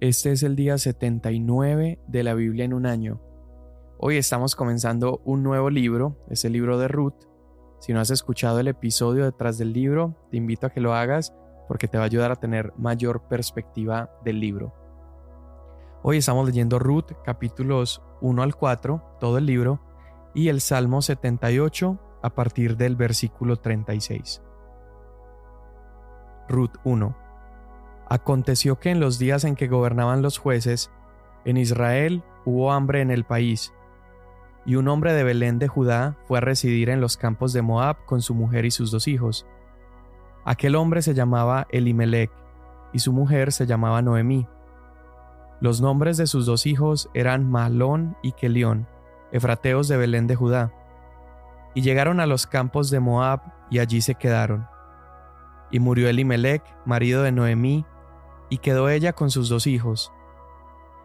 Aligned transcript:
Este 0.00 0.32
es 0.32 0.42
el 0.42 0.56
día 0.56 0.76
79 0.76 2.00
de 2.08 2.22
la 2.24 2.34
Biblia 2.34 2.64
en 2.64 2.74
un 2.74 2.84
año. 2.84 3.20
Hoy 3.96 4.16
estamos 4.16 4.56
comenzando 4.56 5.22
un 5.24 5.44
nuevo 5.44 5.70
libro, 5.70 6.18
es 6.28 6.44
el 6.44 6.52
libro 6.52 6.78
de 6.78 6.88
Ruth. 6.88 7.14
Si 7.78 7.92
no 7.92 8.00
has 8.00 8.10
escuchado 8.10 8.58
el 8.58 8.66
episodio 8.66 9.24
detrás 9.24 9.56
del 9.56 9.72
libro, 9.72 10.16
te 10.32 10.36
invito 10.36 10.66
a 10.66 10.70
que 10.70 10.80
lo 10.80 10.94
hagas 10.94 11.32
porque 11.68 11.86
te 11.86 11.96
va 11.96 12.04
a 12.04 12.06
ayudar 12.06 12.32
a 12.32 12.36
tener 12.36 12.72
mayor 12.76 13.28
perspectiva 13.28 14.10
del 14.24 14.40
libro. 14.40 14.74
Hoy 16.02 16.18
estamos 16.18 16.44
leyendo 16.44 16.80
Ruth 16.80 17.12
capítulos 17.24 18.02
1 18.20 18.42
al 18.42 18.56
4, 18.56 19.18
todo 19.20 19.38
el 19.38 19.46
libro, 19.46 19.80
y 20.34 20.48
el 20.48 20.60
Salmo 20.60 21.02
78 21.02 22.00
a 22.20 22.34
partir 22.34 22.76
del 22.76 22.96
versículo 22.96 23.58
36. 23.58 24.42
Ruth 26.48 26.74
1 26.84 27.23
Aconteció 28.08 28.78
que 28.78 28.90
en 28.90 29.00
los 29.00 29.18
días 29.18 29.44
en 29.44 29.56
que 29.56 29.68
gobernaban 29.68 30.22
los 30.22 30.38
jueces, 30.38 30.90
en 31.44 31.56
Israel 31.56 32.22
hubo 32.44 32.72
hambre 32.72 33.00
en 33.00 33.10
el 33.10 33.24
país, 33.24 33.72
y 34.66 34.76
un 34.76 34.88
hombre 34.88 35.12
de 35.12 35.24
Belén 35.24 35.58
de 35.58 35.68
Judá 35.68 36.16
fue 36.26 36.38
a 36.38 36.40
residir 36.40 36.88
en 36.88 37.00
los 37.00 37.16
campos 37.16 37.52
de 37.52 37.62
Moab 37.62 38.04
con 38.06 38.22
su 38.22 38.34
mujer 38.34 38.64
y 38.64 38.70
sus 38.70 38.90
dos 38.90 39.08
hijos. 39.08 39.46
Aquel 40.44 40.76
hombre 40.76 41.02
se 41.02 41.14
llamaba 41.14 41.66
Elimelech, 41.70 42.30
y 42.92 43.00
su 43.00 43.12
mujer 43.12 43.52
se 43.52 43.66
llamaba 43.66 44.02
Noemí. 44.02 44.46
Los 45.60 45.80
nombres 45.80 46.16
de 46.16 46.26
sus 46.26 46.46
dos 46.46 46.66
hijos 46.66 47.10
eran 47.14 47.50
Malón 47.50 48.16
y 48.22 48.32
Kelión, 48.32 48.86
efrateos 49.32 49.88
de 49.88 49.96
Belén 49.96 50.26
de 50.26 50.36
Judá. 50.36 50.72
Y 51.74 51.82
llegaron 51.82 52.20
a 52.20 52.26
los 52.26 52.46
campos 52.46 52.90
de 52.90 53.00
Moab 53.00 53.40
y 53.70 53.80
allí 53.80 54.00
se 54.00 54.14
quedaron. 54.14 54.66
Y 55.70 55.80
murió 55.80 56.08
Elimelech, 56.08 56.62
marido 56.84 57.22
de 57.22 57.32
Noemí, 57.32 57.84
y 58.48 58.58
quedó 58.58 58.88
ella 58.88 59.12
con 59.12 59.30
sus 59.30 59.48
dos 59.48 59.66
hijos. 59.66 60.12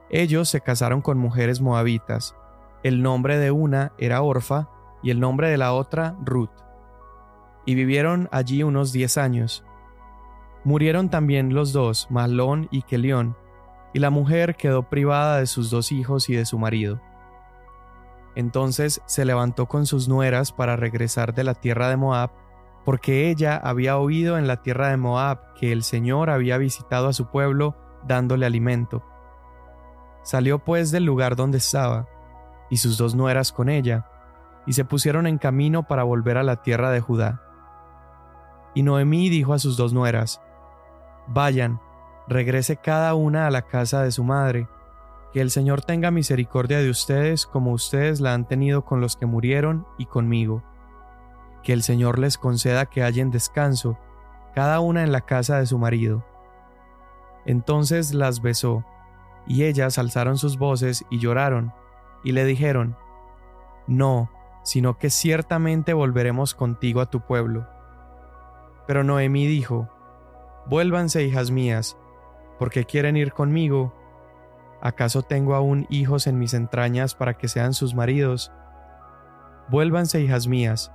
Ellos 0.10 0.50
se 0.50 0.62
casaron 0.62 1.02
con 1.02 1.18
mujeres 1.18 1.62
moabitas. 1.62 2.36
El 2.84 3.04
nombre 3.04 3.38
de 3.38 3.52
una 3.52 3.94
era 3.98 4.22
Orfa 4.22 4.70
y 5.04 5.12
el 5.12 5.20
nombre 5.20 5.50
de 5.50 5.58
la 5.58 5.74
otra 5.74 6.16
Ruth. 6.24 6.50
Y 7.66 7.76
vivieron 7.76 8.30
allí 8.32 8.64
unos 8.64 8.92
diez 8.92 9.18
años. 9.18 9.64
Murieron 10.64 11.10
también 11.10 11.54
los 11.54 11.72
dos, 11.74 12.08
Malón 12.10 12.68
y 12.72 12.82
Kelión, 12.82 13.38
y 13.94 14.00
la 14.00 14.10
mujer 14.10 14.56
quedó 14.56 14.84
privada 14.84 15.38
de 15.40 15.48
sus 15.48 15.70
dos 15.70 15.92
hijos 15.92 16.30
y 16.30 16.36
de 16.36 16.46
su 16.46 16.58
marido. 16.58 17.00
Entonces 18.36 19.02
se 19.06 19.26
levantó 19.26 19.68
con 19.68 19.86
sus 19.86 20.08
nueras 20.08 20.52
para 20.52 20.76
regresar 20.76 21.34
de 21.34 21.44
la 21.44 21.54
tierra 21.54 21.90
de 21.90 21.98
Moab 21.98 22.32
porque 22.86 23.30
ella 23.30 23.58
había 23.58 23.98
oído 23.98 24.38
en 24.38 24.48
la 24.48 24.62
tierra 24.62 24.90
de 24.90 24.98
Moab 24.98 25.54
que 25.54 25.72
el 25.72 25.84
Señor 25.84 26.30
había 26.30 26.58
visitado 26.58 27.08
a 27.08 27.14
su 27.14 27.28
pueblo 27.28 27.76
dándole 28.08 28.46
alimento. 28.46 29.04
Salió 30.24 30.60
pues 30.60 30.92
del 30.92 31.06
lugar 31.06 31.36
donde 31.36 31.58
estaba, 31.58 32.08
y 32.70 32.78
sus 32.78 32.98
dos 32.98 33.16
nueras 33.16 33.52
con 33.52 33.70
ella, 33.70 34.06
y 34.66 34.74
se 34.74 34.86
pusieron 34.86 35.28
en 35.28 35.38
camino 35.38 35.84
para 35.84 36.04
volver 36.04 36.38
a 36.38 36.44
la 36.44 36.62
tierra 36.62 36.92
de 36.92 37.02
Judá. 37.02 37.42
Y 38.76 38.84
Noemí 38.84 39.30
dijo 39.30 39.54
a 39.54 39.60
sus 39.60 39.78
dos 39.78 39.94
nueras, 39.94 40.42
Vayan, 41.28 41.80
regrese 42.28 42.78
cada 42.78 43.14
una 43.16 43.48
a 43.48 43.52
la 43.52 43.64
casa 43.64 44.04
de 44.04 44.12
su 44.12 44.24
madre, 44.24 44.68
que 45.34 45.42
el 45.42 45.52
Señor 45.52 45.82
tenga 45.82 46.12
misericordia 46.12 46.80
de 46.80 46.90
ustedes 46.90 47.46
como 47.46 47.72
ustedes 47.72 48.20
la 48.20 48.34
han 48.34 48.48
tenido 48.48 48.84
con 48.84 49.00
los 49.00 49.16
que 49.16 49.26
murieron 49.26 49.86
y 49.98 50.06
conmigo 50.06 50.64
que 51.64 51.74
el 51.74 51.84
Señor 51.84 52.20
les 52.20 52.38
conceda 52.38 52.86
que 52.86 53.04
hallen 53.04 53.32
descanso, 53.32 53.98
cada 54.54 54.80
una 54.80 55.04
en 55.04 55.12
la 55.12 55.22
casa 55.22 55.60
de 55.60 55.66
su 55.66 55.78
marido. 55.78 56.26
Entonces 57.46 58.14
las 58.14 58.42
besó, 58.42 58.86
y 59.48 59.64
ellas 59.64 59.98
alzaron 59.98 60.38
sus 60.38 60.58
voces 60.58 61.06
y 61.10 61.20
lloraron, 61.20 61.74
y 62.24 62.32
le 62.32 62.46
dijeron, 62.46 62.96
No, 63.88 64.30
sino 64.64 64.98
que 64.98 65.10
ciertamente 65.10 65.94
volveremos 65.94 66.54
contigo 66.54 67.02
a 67.02 67.10
tu 67.10 67.22
pueblo. 67.22 67.68
Pero 68.88 69.04
Noemí 69.04 69.48
dijo, 69.48 69.90
Vuélvanse, 70.68 71.24
hijas 71.24 71.52
mías, 71.52 71.98
porque 72.60 72.86
quieren 72.86 73.18
ir 73.18 73.34
conmigo. 73.34 73.94
¿Acaso 74.82 75.24
tengo 75.24 75.56
aún 75.56 75.88
hijos 75.90 76.28
en 76.28 76.38
mis 76.38 76.54
entrañas 76.54 77.16
para 77.16 77.36
que 77.36 77.48
sean 77.48 77.74
sus 77.74 77.96
maridos? 77.96 78.52
Vuélvanse, 79.70 80.22
hijas 80.22 80.48
mías, 80.48 80.92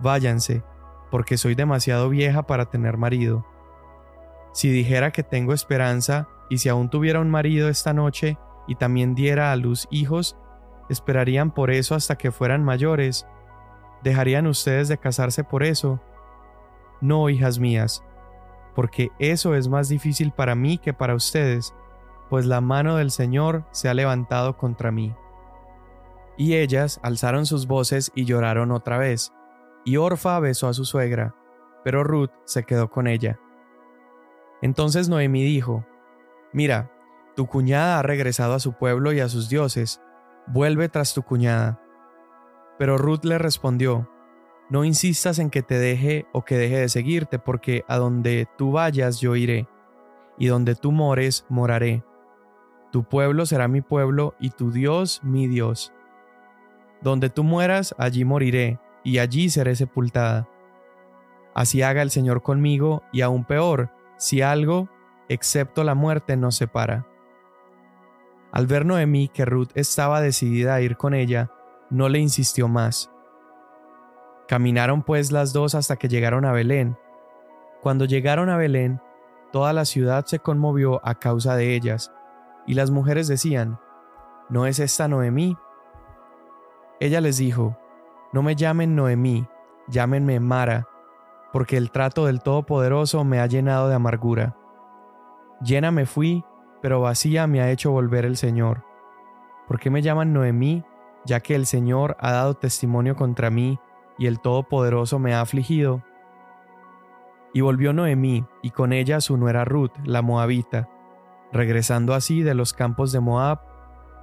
Váyanse, 0.00 0.62
porque 1.10 1.36
soy 1.36 1.54
demasiado 1.54 2.08
vieja 2.08 2.44
para 2.44 2.66
tener 2.66 2.96
marido. 2.96 3.44
Si 4.52 4.70
dijera 4.70 5.10
que 5.10 5.22
tengo 5.22 5.52
esperanza, 5.52 6.28
y 6.50 6.58
si 6.58 6.68
aún 6.68 6.88
tuviera 6.88 7.20
un 7.20 7.30
marido 7.30 7.68
esta 7.68 7.92
noche, 7.92 8.38
y 8.66 8.74
también 8.76 9.14
diera 9.14 9.52
a 9.52 9.56
luz 9.56 9.86
hijos, 9.90 10.36
esperarían 10.88 11.52
por 11.52 11.70
eso 11.70 11.94
hasta 11.94 12.16
que 12.16 12.30
fueran 12.30 12.64
mayores. 12.64 13.26
¿Dejarían 14.02 14.46
ustedes 14.46 14.88
de 14.88 14.98
casarse 14.98 15.44
por 15.44 15.62
eso? 15.62 16.00
No, 17.00 17.28
hijas 17.28 17.58
mías, 17.58 18.04
porque 18.74 19.10
eso 19.18 19.54
es 19.54 19.68
más 19.68 19.88
difícil 19.88 20.32
para 20.32 20.54
mí 20.54 20.78
que 20.78 20.92
para 20.92 21.14
ustedes, 21.14 21.74
pues 22.28 22.46
la 22.46 22.60
mano 22.60 22.96
del 22.96 23.10
Señor 23.10 23.64
se 23.70 23.88
ha 23.88 23.94
levantado 23.94 24.56
contra 24.56 24.92
mí. 24.92 25.14
Y 26.36 26.54
ellas 26.54 27.00
alzaron 27.02 27.46
sus 27.46 27.66
voces 27.66 28.12
y 28.14 28.24
lloraron 28.24 28.70
otra 28.70 28.98
vez 28.98 29.32
y 29.88 29.96
Orfa 29.96 30.38
besó 30.38 30.68
a 30.68 30.74
su 30.74 30.84
suegra, 30.84 31.34
pero 31.82 32.04
Ruth 32.04 32.28
se 32.44 32.64
quedó 32.64 32.90
con 32.90 33.06
ella. 33.06 33.40
Entonces 34.60 35.08
Noemí 35.08 35.42
dijo, 35.42 35.86
Mira, 36.52 36.92
tu 37.34 37.46
cuñada 37.46 37.98
ha 37.98 38.02
regresado 38.02 38.52
a 38.52 38.58
su 38.58 38.74
pueblo 38.74 39.14
y 39.14 39.20
a 39.20 39.30
sus 39.30 39.48
dioses, 39.48 40.02
vuelve 40.46 40.90
tras 40.90 41.14
tu 41.14 41.22
cuñada. 41.22 41.80
Pero 42.78 42.98
Ruth 42.98 43.24
le 43.24 43.38
respondió, 43.38 44.10
No 44.68 44.84
insistas 44.84 45.38
en 45.38 45.48
que 45.48 45.62
te 45.62 45.78
deje 45.78 46.26
o 46.34 46.44
que 46.44 46.58
deje 46.58 46.76
de 46.76 46.90
seguirte, 46.90 47.38
porque 47.38 47.82
a 47.88 47.96
donde 47.96 48.46
tú 48.58 48.72
vayas 48.72 49.20
yo 49.20 49.36
iré, 49.36 49.68
y 50.36 50.48
donde 50.48 50.74
tú 50.74 50.92
mores 50.92 51.46
moraré. 51.48 52.04
Tu 52.92 53.04
pueblo 53.04 53.46
será 53.46 53.68
mi 53.68 53.80
pueblo 53.80 54.34
y 54.38 54.50
tu 54.50 54.70
Dios 54.70 55.22
mi 55.24 55.46
Dios. 55.46 55.94
Donde 57.00 57.30
tú 57.30 57.42
mueras, 57.42 57.94
allí 57.96 58.26
moriré, 58.26 58.78
y 59.04 59.18
allí 59.18 59.48
seré 59.50 59.76
sepultada. 59.76 60.48
Así 61.54 61.82
haga 61.82 62.02
el 62.02 62.10
Señor 62.10 62.42
conmigo, 62.42 63.02
y 63.12 63.22
aún 63.22 63.44
peor, 63.44 63.90
si 64.16 64.42
algo, 64.42 64.88
excepto 65.28 65.84
la 65.84 65.94
muerte, 65.94 66.36
nos 66.36 66.56
separa. 66.56 67.06
Al 68.52 68.66
ver 68.66 68.86
Noemí 68.86 69.28
que 69.28 69.44
Ruth 69.44 69.70
estaba 69.74 70.20
decidida 70.20 70.74
a 70.74 70.80
ir 70.80 70.96
con 70.96 71.14
ella, 71.14 71.50
no 71.90 72.08
le 72.08 72.18
insistió 72.18 72.68
más. 72.68 73.10
Caminaron 74.46 75.02
pues 75.02 75.32
las 75.32 75.52
dos 75.52 75.74
hasta 75.74 75.96
que 75.96 76.08
llegaron 76.08 76.44
a 76.44 76.52
Belén. 76.52 76.96
Cuando 77.82 78.04
llegaron 78.04 78.48
a 78.48 78.56
Belén, 78.56 79.00
toda 79.52 79.72
la 79.72 79.84
ciudad 79.84 80.24
se 80.26 80.38
conmovió 80.38 81.00
a 81.06 81.16
causa 81.16 81.56
de 81.56 81.74
ellas, 81.74 82.12
y 82.66 82.74
las 82.74 82.90
mujeres 82.90 83.28
decían, 83.28 83.78
¿No 84.48 84.66
es 84.66 84.78
esta 84.78 85.08
Noemí? 85.08 85.56
Ella 87.00 87.20
les 87.20 87.36
dijo, 87.36 87.76
no 88.32 88.42
me 88.42 88.54
llamen 88.54 88.94
Noemí, 88.94 89.46
llámenme 89.88 90.38
Mara, 90.40 90.86
porque 91.52 91.76
el 91.76 91.90
trato 91.90 92.26
del 92.26 92.42
Todopoderoso 92.42 93.24
me 93.24 93.40
ha 93.40 93.46
llenado 93.46 93.88
de 93.88 93.94
amargura. 93.94 94.56
Llena 95.62 95.90
me 95.90 96.06
fui, 96.06 96.44
pero 96.82 97.00
vacía 97.00 97.46
me 97.46 97.60
ha 97.60 97.70
hecho 97.70 97.90
volver 97.90 98.24
el 98.24 98.36
Señor. 98.36 98.84
¿Por 99.66 99.80
qué 99.80 99.90
me 99.90 100.02
llaman 100.02 100.32
Noemí, 100.32 100.84
ya 101.24 101.40
que 101.40 101.54
el 101.54 101.66
Señor 101.66 102.16
ha 102.20 102.32
dado 102.32 102.54
testimonio 102.54 103.16
contra 103.16 103.50
mí 103.50 103.78
y 104.18 104.26
el 104.26 104.40
Todopoderoso 104.40 105.18
me 105.18 105.34
ha 105.34 105.40
afligido? 105.40 106.02
Y 107.54 107.62
volvió 107.62 107.92
Noemí, 107.92 108.44
y 108.62 108.70
con 108.70 108.92
ella 108.92 109.20
su 109.20 109.36
nuera 109.36 109.64
Ruth, 109.64 109.92
la 110.04 110.22
moabita. 110.22 110.88
Regresando 111.50 112.12
así 112.12 112.42
de 112.42 112.54
los 112.54 112.74
campos 112.74 113.10
de 113.10 113.20
Moab, 113.20 113.60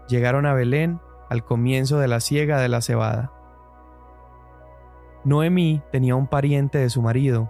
llegaron 0.07 0.45
a 0.45 0.53
Belén 0.53 1.01
al 1.29 1.43
comienzo 1.43 1.97
de 1.97 2.07
la 2.07 2.19
siega 2.19 2.59
de 2.59 2.69
la 2.69 2.81
cebada. 2.81 3.34
Noemí 5.25 5.81
tenía 5.91 6.15
un 6.15 6.27
pariente 6.27 6.77
de 6.77 6.91
su 6.91 7.01
marido, 7.01 7.49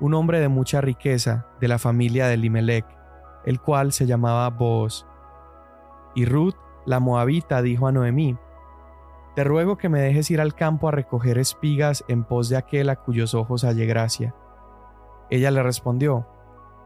un 0.00 0.12
hombre 0.14 0.40
de 0.40 0.48
mucha 0.48 0.80
riqueza 0.80 1.46
de 1.60 1.68
la 1.68 1.78
familia 1.78 2.26
de 2.26 2.36
Limelec, 2.36 2.84
el 3.44 3.60
cual 3.60 3.92
se 3.92 4.06
llamaba 4.06 4.50
Booz. 4.50 5.06
Y 6.16 6.24
Ruth, 6.24 6.56
la 6.84 6.98
moabita, 6.98 7.62
dijo 7.62 7.86
a 7.86 7.92
Noemí, 7.92 8.36
Te 9.36 9.44
ruego 9.44 9.78
que 9.78 9.88
me 9.88 10.00
dejes 10.00 10.32
ir 10.32 10.40
al 10.40 10.56
campo 10.56 10.88
a 10.88 10.90
recoger 10.90 11.38
espigas 11.38 12.04
en 12.08 12.24
pos 12.24 12.48
de 12.48 12.56
aquel 12.56 12.90
a 12.90 12.96
cuyos 12.96 13.34
ojos 13.34 13.62
halle 13.62 13.86
gracia. 13.86 14.34
Ella 15.30 15.52
le 15.52 15.62
respondió, 15.62 16.26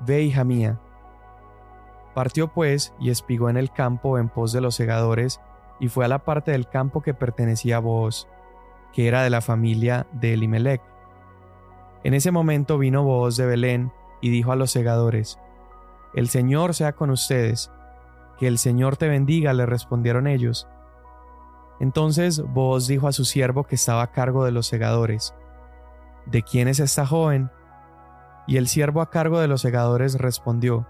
Ve, 0.01 0.21
hija 0.21 0.45
mía. 0.45 0.79
Partió 2.15 2.53
pues 2.53 2.95
y 3.01 3.09
espigó 3.09 3.49
en 3.49 3.57
el 3.57 3.73
campo 3.73 4.19
en 4.19 4.29
pos 4.29 4.53
de 4.53 4.61
los 4.61 4.75
segadores, 4.75 5.41
y 5.81 5.89
fue 5.89 6.05
a 6.05 6.09
la 6.09 6.25
parte 6.25 6.51
del 6.53 6.69
campo 6.69 7.01
que 7.01 7.15
pertenecía 7.15 7.79
a 7.79 7.81
Booz 7.81 8.29
que 8.97 9.09
era 9.09 9.23
de 9.23 9.29
la 9.29 9.43
familia 9.43 10.07
de 10.13 10.33
Elimelech. 10.33 10.81
En 12.03 12.15
ese 12.15 12.31
momento 12.31 12.79
vino 12.79 13.05
voz 13.05 13.37
de 13.37 13.45
Belén 13.45 13.93
y 14.23 14.31
dijo 14.31 14.53
a 14.53 14.57
los 14.57 14.71
segadores, 14.71 15.39
El 16.15 16.31
Señor 16.31 16.73
sea 16.73 16.95
con 16.95 17.11
ustedes. 17.11 17.71
Que 18.39 18.47
el 18.47 18.57
Señor 18.57 18.97
te 18.97 19.07
bendiga, 19.07 19.53
le 19.53 19.67
respondieron 19.67 20.27
ellos. 20.27 20.67
Entonces 21.79 22.41
Boaz 22.41 22.87
dijo 22.87 23.07
a 23.07 23.13
su 23.13 23.27
siervo 23.27 23.65
que 23.65 23.75
estaba 23.75 24.01
a 24.01 24.13
cargo 24.13 24.47
de 24.47 24.53
los 24.53 24.67
segadores, 24.67 25.35
¿De 26.25 26.43
quién 26.43 26.67
es 26.67 26.81
esta 26.81 27.05
joven? 27.05 27.51
Y 28.47 28.57
el 28.57 28.67
siervo 28.67 29.03
a 29.03 29.11
cargo 29.11 29.41
de 29.41 29.49
los 29.49 29.61
segadores 29.61 30.15
respondió, 30.15 30.89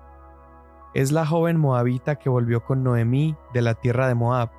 Es 0.94 1.10
la 1.10 1.26
joven 1.26 1.56
moabita 1.56 2.20
que 2.20 2.28
volvió 2.28 2.62
con 2.62 2.84
Noemí 2.84 3.36
de 3.52 3.62
la 3.62 3.74
tierra 3.74 4.06
de 4.06 4.14
Moab. 4.14 4.52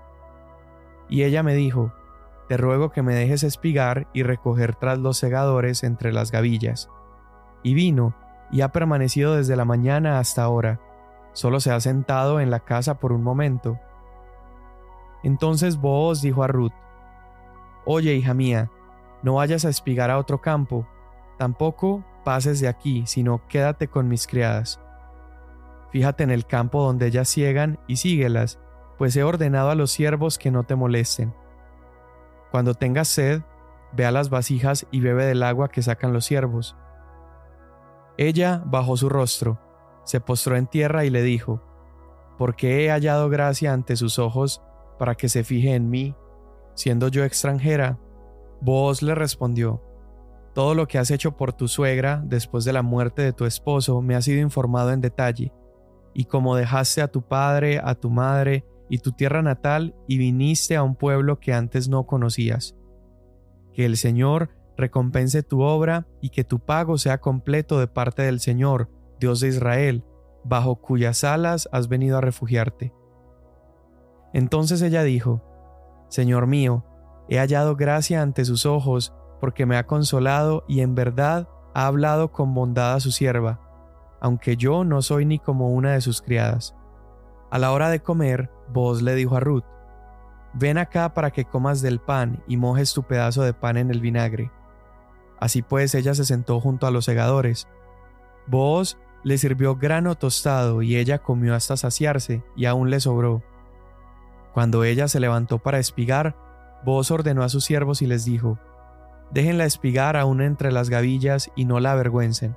Y 1.07 1.23
ella 1.23 1.44
me 1.44 1.55
dijo, 1.55 1.94
Te 2.47 2.57
ruego 2.57 2.91
que 2.91 3.01
me 3.01 3.13
dejes 3.13 3.44
espigar 3.44 4.07
y 4.13 4.23
recoger 4.23 4.75
tras 4.75 4.99
los 4.99 5.17
segadores 5.17 5.83
entre 5.83 6.13
las 6.13 6.31
gavillas. 6.31 6.89
Y 7.63 7.73
vino, 7.73 8.15
y 8.51 8.61
ha 8.61 8.69
permanecido 8.69 9.35
desde 9.35 9.55
la 9.55 9.65
mañana 9.65 10.19
hasta 10.19 10.44
ahora, 10.44 10.79
solo 11.33 11.59
se 11.59 11.71
ha 11.71 11.79
sentado 11.79 12.39
en 12.39 12.49
la 12.49 12.61
casa 12.61 12.99
por 12.99 13.11
un 13.11 13.23
momento. 13.23 13.79
Entonces 15.23 15.77
Booz 15.77 16.21
dijo 16.21 16.44
a 16.44 16.47
Ruth, 16.47 16.73
Oye, 17.85 18.15
hija 18.15 18.33
mía, 18.33 18.71
no 19.23 19.35
vayas 19.35 19.65
a 19.65 19.69
espigar 19.69 20.09
a 20.09 20.17
otro 20.17 20.41
campo, 20.41 20.88
tampoco 21.38 22.03
pases 22.23 22.59
de 22.59 22.67
aquí, 22.67 23.03
sino 23.05 23.45
quédate 23.47 23.88
con 23.88 24.07
mis 24.07 24.27
criadas. 24.27 24.79
Fíjate 25.91 26.23
en 26.23 26.31
el 26.31 26.45
campo 26.45 26.83
donde 26.83 27.07
ellas 27.07 27.29
ciegan 27.29 27.79
y 27.88 27.97
síguelas, 27.97 28.59
pues 28.97 29.15
he 29.15 29.23
ordenado 29.23 29.69
a 29.69 29.75
los 29.75 29.91
siervos 29.91 30.38
que 30.38 30.51
no 30.51 30.63
te 30.63 30.75
molesten. 30.75 31.33
Cuando 32.51 32.73
tengas 32.73 33.07
sed, 33.07 33.41
ve 33.94 34.05
a 34.05 34.11
las 34.11 34.29
vasijas 34.29 34.85
y 34.91 34.99
bebe 34.99 35.25
del 35.25 35.44
agua 35.44 35.69
que 35.69 35.81
sacan 35.81 36.13
los 36.13 36.25
siervos. 36.25 36.75
Ella 38.17 38.63
bajó 38.65 38.97
su 38.97 39.09
rostro, 39.09 39.59
se 40.03 40.19
postró 40.19 40.55
en 40.55 40.67
tierra 40.67 41.05
y 41.05 41.09
le 41.09 41.21
dijo, 41.21 41.61
Porque 42.38 42.85
he 42.85 42.89
hallado 42.89 43.29
gracia 43.29 43.73
ante 43.73 43.95
sus 43.95 44.19
ojos 44.19 44.61
para 44.97 45.15
que 45.15 45.29
se 45.29 45.44
fije 45.44 45.75
en 45.75 45.89
mí, 45.89 46.15
siendo 46.73 47.09
yo 47.09 47.23
extranjera? 47.23 47.99
Vos 48.61 49.01
le 49.01 49.13
respondió, 49.13 49.83
Todo 50.53 50.73
lo 50.73 50.88
que 50.88 50.97
has 50.97 51.11
hecho 51.11 51.38
por 51.38 51.53
tu 51.53 51.67
suegra 51.67 52.21
después 52.23 52.65
de 52.65 52.73
la 52.73 52.81
muerte 52.81 53.21
de 53.21 53.33
tu 53.33 53.45
esposo 53.45 54.01
me 54.01 54.15
ha 54.15 54.21
sido 54.21 54.41
informado 54.41 54.91
en 54.91 55.01
detalle, 55.01 55.53
y 56.13 56.25
como 56.25 56.55
dejaste 56.55 57.01
a 57.01 57.07
tu 57.07 57.21
padre, 57.21 57.79
a 57.83 57.94
tu 57.94 58.09
madre 58.09 58.65
y 58.89 58.99
tu 58.99 59.11
tierra 59.11 59.41
natal 59.41 59.95
y 60.07 60.17
viniste 60.17 60.75
a 60.75 60.83
un 60.83 60.95
pueblo 60.95 61.39
que 61.39 61.53
antes 61.53 61.89
no 61.89 62.05
conocías. 62.05 62.75
Que 63.73 63.85
el 63.85 63.97
Señor 63.97 64.49
recompense 64.77 65.43
tu 65.43 65.61
obra 65.61 66.07
y 66.21 66.29
que 66.29 66.43
tu 66.43 66.59
pago 66.59 66.97
sea 66.97 67.19
completo 67.19 67.79
de 67.79 67.87
parte 67.87 68.21
del 68.21 68.39
Señor, 68.39 68.89
Dios 69.19 69.39
de 69.39 69.49
Israel, 69.49 70.03
bajo 70.43 70.75
cuyas 70.75 71.23
alas 71.23 71.67
has 71.71 71.87
venido 71.87 72.17
a 72.17 72.21
refugiarte. 72.21 72.93
Entonces 74.33 74.81
ella 74.81 75.03
dijo, 75.03 75.41
Señor 76.09 76.47
mío, 76.47 76.85
he 77.27 77.37
hallado 77.39 77.75
gracia 77.75 78.21
ante 78.21 78.45
sus 78.45 78.65
ojos, 78.65 79.13
porque 79.41 79.65
me 79.65 79.77
ha 79.77 79.85
consolado 79.85 80.63
y 80.67 80.81
en 80.81 80.95
verdad 80.95 81.47
ha 81.73 81.87
hablado 81.87 82.31
con 82.31 82.53
bondad 82.53 82.93
a 82.93 82.99
su 82.99 83.11
sierva, 83.11 83.59
aunque 84.21 84.57
yo 84.57 84.83
no 84.83 85.01
soy 85.01 85.25
ni 85.25 85.39
como 85.39 85.69
una 85.69 85.93
de 85.93 86.01
sus 86.01 86.21
criadas. 86.21 86.76
A 87.49 87.59
la 87.59 87.71
hora 87.71 87.89
de 87.89 88.01
comer, 88.01 88.49
vos 88.69 89.01
le 89.01 89.15
dijo 89.15 89.35
a 89.35 89.39
Ruth, 89.39 89.63
Ven 90.53 90.77
acá 90.77 91.13
para 91.13 91.31
que 91.31 91.45
comas 91.45 91.81
del 91.81 91.99
pan 91.99 92.44
y 92.47 92.57
mojes 92.57 92.94
tu 92.94 93.03
pedazo 93.03 93.44
de 93.44 93.53
pan 93.53 93.77
en 93.77 93.91
el 93.91 94.01
vinagre. 94.01 94.51
Así 95.39 95.61
pues 95.61 95.94
ella 95.94 96.15
se 96.15 96.25
sentó 96.25 96.59
junto 96.59 96.88
a 96.88 96.91
los 96.91 97.05
segadores. 97.05 97.67
Vos 98.47 98.97
le 99.23 99.38
sirvió 99.38 99.75
grano 99.75 100.15
tostado 100.15 100.81
y 100.81 100.95
ella 100.95 101.19
comió 101.19 101.53
hasta 101.53 101.77
saciarse 101.77 102.44
y 102.55 102.65
aún 102.65 102.89
le 102.89 102.99
sobró. 102.99 103.44
Cuando 104.53 104.83
ella 104.83 105.07
se 105.07 105.19
levantó 105.19 105.59
para 105.59 105.79
espigar, 105.79 106.35
Vos 106.83 107.11
ordenó 107.11 107.44
a 107.44 107.49
sus 107.49 107.65
siervos 107.65 108.01
y 108.01 108.07
les 108.07 108.25
dijo, 108.25 108.59
Déjenla 109.31 109.65
espigar 109.65 110.15
aún 110.15 110.41
entre 110.41 110.71
las 110.71 110.89
gavillas 110.89 111.51
y 111.55 111.65
no 111.65 111.79
la 111.79 111.91
avergüencen. 111.91 112.55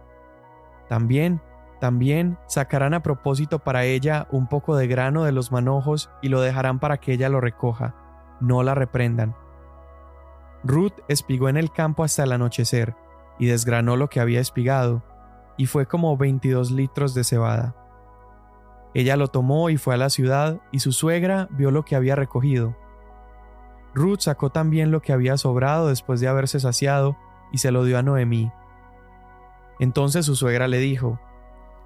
También, 0.88 1.40
también 1.80 2.38
sacarán 2.46 2.94
a 2.94 3.02
propósito 3.02 3.58
para 3.58 3.84
ella 3.84 4.28
un 4.30 4.46
poco 4.46 4.76
de 4.76 4.86
grano 4.86 5.24
de 5.24 5.32
los 5.32 5.50
manojos 5.50 6.10
y 6.22 6.28
lo 6.28 6.40
dejarán 6.40 6.78
para 6.78 6.98
que 6.98 7.12
ella 7.12 7.28
lo 7.28 7.40
recoja, 7.40 7.94
no 8.40 8.62
la 8.62 8.74
reprendan. 8.74 9.34
Ruth 10.62 10.92
espigó 11.08 11.48
en 11.48 11.56
el 11.56 11.72
campo 11.72 12.04
hasta 12.04 12.24
el 12.24 12.32
anochecer, 12.32 12.94
y 13.38 13.46
desgranó 13.46 13.96
lo 13.96 14.10
que 14.10 14.20
había 14.20 14.40
espigado, 14.40 15.02
y 15.56 15.64
fue 15.64 15.86
como 15.86 16.16
veintidós 16.18 16.70
litros 16.70 17.14
de 17.14 17.24
cebada. 17.24 17.74
Ella 18.92 19.16
lo 19.16 19.28
tomó 19.28 19.70
y 19.70 19.78
fue 19.78 19.94
a 19.94 19.96
la 19.96 20.10
ciudad, 20.10 20.60
y 20.70 20.80
su 20.80 20.92
suegra 20.92 21.48
vio 21.50 21.70
lo 21.70 21.84
que 21.86 21.96
había 21.96 22.16
recogido. 22.16 22.76
Ruth 23.94 24.20
sacó 24.20 24.50
también 24.50 24.90
lo 24.90 25.00
que 25.00 25.14
había 25.14 25.38
sobrado 25.38 25.88
después 25.88 26.20
de 26.20 26.28
haberse 26.28 26.60
saciado, 26.60 27.16
y 27.50 27.58
se 27.58 27.70
lo 27.70 27.84
dio 27.84 27.98
a 27.98 28.02
Noemí. 28.02 28.52
Entonces 29.78 30.26
su 30.26 30.36
suegra 30.36 30.68
le 30.68 30.78
dijo, 30.78 31.18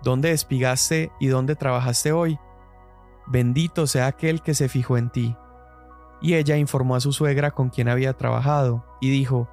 ¿Dónde 0.02 0.32
espigaste 0.32 1.12
y 1.19 1.29
dónde 1.29 1.56
trabajaste 1.56 2.12
hoy? 2.12 2.38
Bendito 3.26 3.87
sea 3.87 4.06
aquel 4.06 4.43
que 4.43 4.55
se 4.55 4.69
fijó 4.69 4.99
en 4.99 5.11
ti. 5.11 5.37
Y 6.20 6.35
ella 6.35 6.56
informó 6.56 6.96
a 6.96 7.00
su 7.00 7.12
suegra 7.12 7.52
con 7.52 7.70
quien 7.70 7.88
había 7.88 8.12
trabajado, 8.14 8.85
y 9.00 9.11
dijo, 9.11 9.49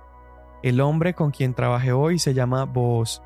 El 0.64 0.82
hombre 0.82 1.14
con 1.14 1.32
quien 1.32 1.54
trabajé 1.54 1.92
hoy 1.92 2.20
se 2.20 2.34
llama 2.34 2.66
Booz. 2.66 3.22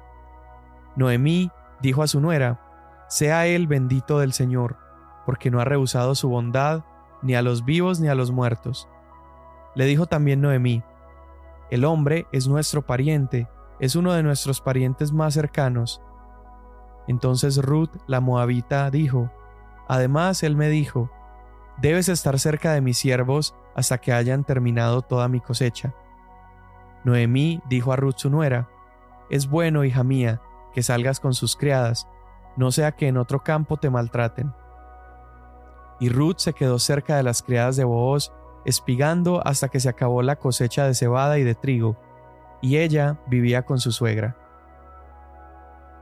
Noemí 0.96 1.52
dijo 1.82 2.04
a 2.04 2.08
su 2.08 2.22
nuera, 2.22 2.62
Sea 3.10 3.48
él 3.48 3.68
bendito 3.68 4.20
del 4.20 4.34
Señor, 4.34 4.78
porque 5.26 5.52
no 5.52 5.60
ha 5.60 5.66
rehusado 5.66 6.16
su 6.16 6.30
bondad, 6.30 6.84
ni 7.22 7.36
a 7.36 7.42
los 7.42 7.66
vivos 7.66 8.00
ni 8.00 8.08
a 8.08 8.16
los 8.16 8.32
muertos. 8.32 8.88
Le 9.74 9.86
dijo 9.86 10.06
también 10.06 10.42
Noemí, 10.42 10.84
El 11.70 11.86
hombre 11.86 12.28
es 12.32 12.48
nuestro 12.48 12.84
pariente, 12.84 13.50
es 13.80 13.96
uno 13.96 14.14
de 14.14 14.24
nuestros 14.24 14.62
parientes 14.62 15.12
más 15.12 15.34
cercanos. 15.34 16.02
Entonces 17.08 17.58
Ruth, 17.58 17.92
la 18.08 18.20
moabita, 18.20 18.90
dijo, 18.90 19.32
Además 19.88 20.44
él 20.44 20.56
me 20.56 20.70
dijo, 20.70 21.10
Debes 21.78 22.10
estar 22.10 22.40
cerca 22.40 22.74
de 22.74 22.82
mis 22.82 22.98
siervos 22.98 23.54
hasta 23.76 23.98
que 23.98 24.14
hayan 24.14 24.44
terminado 24.44 25.02
toda 25.02 25.28
mi 25.28 25.42
cosecha. 25.42 25.94
Noemí 27.04 27.62
dijo 27.70 27.92
a 27.92 27.96
Ruth 27.98 28.16
su 28.18 28.30
nuera, 28.30 28.70
Es 29.30 29.50
bueno, 29.50 29.84
hija 29.84 30.04
mía, 30.04 30.42
que 30.74 30.84
salgas 30.84 31.20
con 31.20 31.34
sus 31.34 31.56
criadas, 31.56 32.08
no 32.56 32.72
sea 32.72 32.94
que 32.94 33.08
en 33.08 33.18
otro 33.18 33.44
campo 33.44 33.78
te 33.78 33.90
maltraten. 33.90 34.54
Y 36.00 36.10
Ruth 36.10 36.38
se 36.38 36.54
quedó 36.54 36.80
cerca 36.80 37.18
de 37.18 37.24
las 37.24 37.44
criadas 37.44 37.76
de 37.76 37.84
Booz, 37.84 38.32
espigando 38.66 39.46
hasta 39.46 39.70
que 39.70 39.80
se 39.80 39.90
acabó 39.90 40.22
la 40.22 40.38
cosecha 40.38 40.86
de 40.86 40.96
cebada 40.96 41.38
y 41.38 41.44
de 41.44 41.56
trigo, 41.56 41.98
y 42.62 42.78
ella 42.78 43.20
vivía 43.28 43.64
con 43.64 43.80
su 43.80 43.92
suegra. 43.92 44.38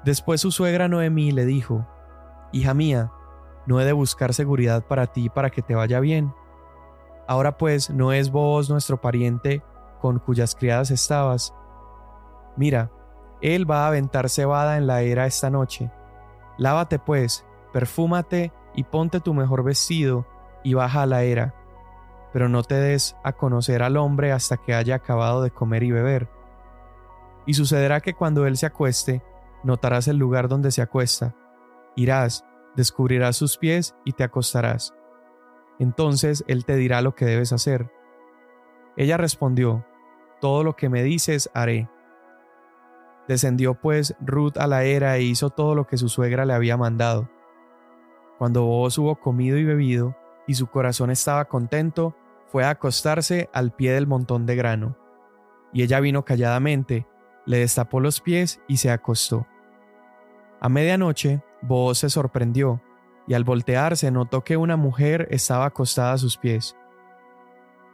Después 0.04 0.42
su 0.42 0.52
suegra 0.52 0.88
Noemí 0.88 1.32
le 1.32 1.46
dijo, 1.46 1.88
Hija 2.52 2.74
mía, 2.74 3.12
no 3.66 3.80
he 3.80 3.86
de 3.86 3.94
buscar 3.94 4.34
seguridad 4.34 4.86
para 4.86 5.08
ti 5.08 5.30
para 5.30 5.50
que 5.50 5.62
te 5.62 5.76
vaya 5.76 6.00
bien. 6.00 6.34
Ahora 7.28 7.58
pues, 7.58 7.90
¿no 7.90 8.12
es 8.12 8.32
vos 8.32 8.70
nuestro 8.70 9.00
pariente 9.00 9.64
con 10.02 10.20
cuyas 10.20 10.56
criadas 10.56 10.92
estabas? 10.92 11.56
Mira, 12.58 12.92
él 13.42 13.70
va 13.70 13.86
a 13.86 13.88
aventar 13.88 14.30
cebada 14.30 14.78
en 14.78 14.88
la 14.88 15.02
era 15.02 15.26
esta 15.26 15.50
noche. 15.50 15.90
Lávate 16.58 17.00
pues, 17.00 17.46
perfúmate 17.72 18.52
y 18.76 18.84
ponte 18.84 19.22
tu 19.22 19.34
mejor 19.34 19.64
vestido 19.64 20.28
y 20.64 20.74
baja 20.74 21.04
a 21.04 21.06
la 21.06 21.24
era. 21.24 21.56
Pero 22.34 22.50
no 22.50 22.64
te 22.64 22.76
des 22.76 23.16
a 23.24 23.34
conocer 23.34 23.84
al 23.84 23.98
hombre 23.98 24.32
hasta 24.32 24.58
que 24.58 24.74
haya 24.74 24.96
acabado 24.96 25.42
de 25.42 25.52
comer 25.52 25.84
y 25.84 25.92
beber. 25.92 26.30
Y 27.46 27.54
sucederá 27.54 28.02
que 28.02 28.14
cuando 28.14 28.46
él 28.48 28.58
se 28.58 28.66
acueste, 28.66 29.24
notarás 29.64 30.08
el 30.08 30.18
lugar 30.18 30.48
donde 30.48 30.72
se 30.72 30.82
acuesta. 30.82 31.36
Irás, 31.96 32.46
descubrirás 32.76 33.36
sus 33.36 33.58
pies 33.58 33.96
y 34.06 34.14
te 34.14 34.24
acostarás. 34.24 34.94
Entonces 35.80 36.44
él 36.48 36.66
te 36.66 36.76
dirá 36.76 37.02
lo 37.02 37.16
que 37.16 37.26
debes 37.26 37.54
hacer. 37.54 37.92
Ella 38.96 39.18
respondió, 39.18 39.86
Todo 40.40 40.64
lo 40.64 40.76
que 40.76 40.90
me 40.90 41.04
dices 41.04 41.50
haré. 41.54 41.90
Descendió 43.28 43.76
pues 43.76 44.16
Ruth 44.20 44.58
a 44.58 44.68
la 44.68 44.84
era 44.84 45.16
e 45.18 45.24
hizo 45.24 45.50
todo 45.50 45.76
lo 45.76 45.88
que 45.88 45.98
su 45.98 46.10
suegra 46.10 46.46
le 46.46 46.54
había 46.54 46.78
mandado. 46.78 47.30
Cuando 48.38 48.66
vos 48.66 48.98
hubo 48.98 49.16
comido 49.20 49.58
y 49.58 49.64
bebido, 49.64 50.16
y 50.46 50.56
su 50.56 50.68
corazón 50.68 51.10
estaba 51.10 51.46
contento, 51.46 52.16
fue 52.48 52.66
a 52.66 52.72
acostarse 52.72 53.50
al 53.54 53.72
pie 53.72 53.94
del 53.94 54.08
montón 54.08 54.46
de 54.46 54.56
grano. 54.56 54.98
Y 55.72 55.84
ella 55.84 56.00
vino 56.02 56.26
calladamente, 56.26 57.08
le 57.46 57.60
destapó 57.60 58.00
los 58.00 58.22
pies 58.22 58.62
y 58.68 58.78
se 58.78 58.92
acostó. 58.92 59.48
A 60.64 60.70
medianoche, 60.70 61.44
Booz 61.62 61.98
se 61.98 62.10
sorprendió, 62.10 62.82
y 63.28 63.34
al 63.34 63.44
voltearse 63.44 64.10
notó 64.12 64.46
que 64.46 64.56
una 64.56 64.78
mujer 64.78 65.28
estaba 65.30 65.66
acostada 65.66 66.14
a 66.14 66.18
sus 66.18 66.38
pies. 66.38 66.78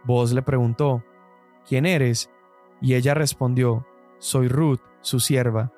Booz 0.03 0.33
le 0.33 0.43
preguntó, 0.43 1.03
¿Quién 1.67 1.87
eres? 1.87 2.29
Y 2.79 2.93
ella 2.93 3.15
respondió, 3.15 3.87
Soy 4.19 4.49
Ruth, 4.49 4.81
su 5.01 5.19
sierva. 5.19 5.73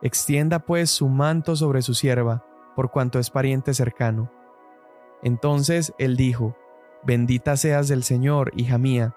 Extienda 0.00 0.60
pues 0.60 0.92
su 0.92 1.08
manto 1.08 1.56
sobre 1.56 1.82
su 1.82 1.92
sierva, 1.92 2.44
por 2.76 2.92
cuanto 2.92 3.18
es 3.18 3.30
pariente 3.30 3.74
cercano. 3.74 4.30
Entonces 5.24 5.92
él 5.98 6.16
dijo, 6.16 6.56
Bendita 7.02 7.56
seas 7.56 7.88
del 7.88 8.04
Señor, 8.04 8.52
hija 8.54 8.78
mía, 8.78 9.16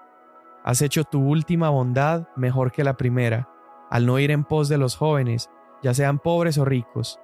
has 0.64 0.82
hecho 0.82 1.04
tu 1.04 1.20
última 1.20 1.70
bondad 1.70 2.26
mejor 2.34 2.72
que 2.72 2.82
la 2.82 2.96
primera, 2.96 3.48
al 3.90 4.06
no 4.06 4.18
ir 4.18 4.32
en 4.32 4.42
pos 4.42 4.68
de 4.68 4.78
los 4.78 4.96
jóvenes, 4.96 5.50
ya 5.82 5.94
sean 5.94 6.18
pobres 6.18 6.58
o 6.58 6.64
ricos. 6.64 7.20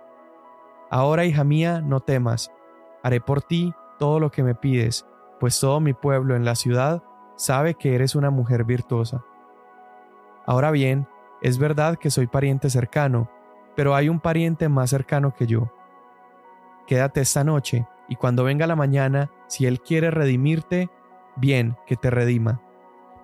Ahora, 0.91 1.25
hija 1.25 1.45
mía, 1.45 1.81
no 1.81 2.01
temas, 2.01 2.51
haré 3.03 3.21
por 3.21 3.43
ti 3.43 3.75
todo 3.99 4.21
lo 4.21 4.31
que 4.31 4.43
me 4.43 4.55
pides, 4.55 5.07
pues 5.41 5.59
todo 5.61 5.81
mi 5.81 5.93
pueblo 5.93 6.37
en 6.37 6.45
la 6.45 6.55
ciudad 6.55 7.03
sabe 7.37 7.75
que 7.75 7.95
eres 7.95 8.15
una 8.15 8.31
mujer 8.31 8.65
virtuosa. 8.65 9.25
Ahora 10.47 10.71
bien, 10.71 11.07
es 11.43 11.59
verdad 11.59 11.97
que 11.97 12.11
soy 12.11 12.27
pariente 12.27 12.71
cercano, 12.71 13.31
pero 13.77 13.95
hay 13.95 14.09
un 14.09 14.19
pariente 14.19 14.69
más 14.69 14.91
cercano 14.91 15.35
que 15.35 15.47
yo. 15.47 15.71
Quédate 16.87 17.21
esta 17.21 17.45
noche, 17.45 17.87
y 18.09 18.17
cuando 18.17 18.45
venga 18.45 18.67
la 18.67 18.75
mañana, 18.75 19.31
si 19.47 19.67
él 19.67 19.81
quiere 19.81 20.11
redimirte, 20.11 20.91
bien, 21.37 21.77
que 21.87 21.97
te 21.97 22.11
redima. 22.11 22.61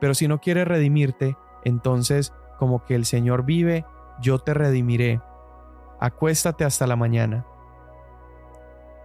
Pero 0.00 0.14
si 0.14 0.28
no 0.28 0.40
quiere 0.40 0.64
redimirte, 0.64 1.36
entonces, 1.64 2.34
como 2.58 2.84
que 2.84 2.94
el 2.94 3.06
Señor 3.06 3.44
vive, 3.44 3.84
yo 4.20 4.38
te 4.38 4.54
redimiré. 4.54 5.20
Acuéstate 6.00 6.64
hasta 6.64 6.86
la 6.86 6.96
mañana. 6.96 7.46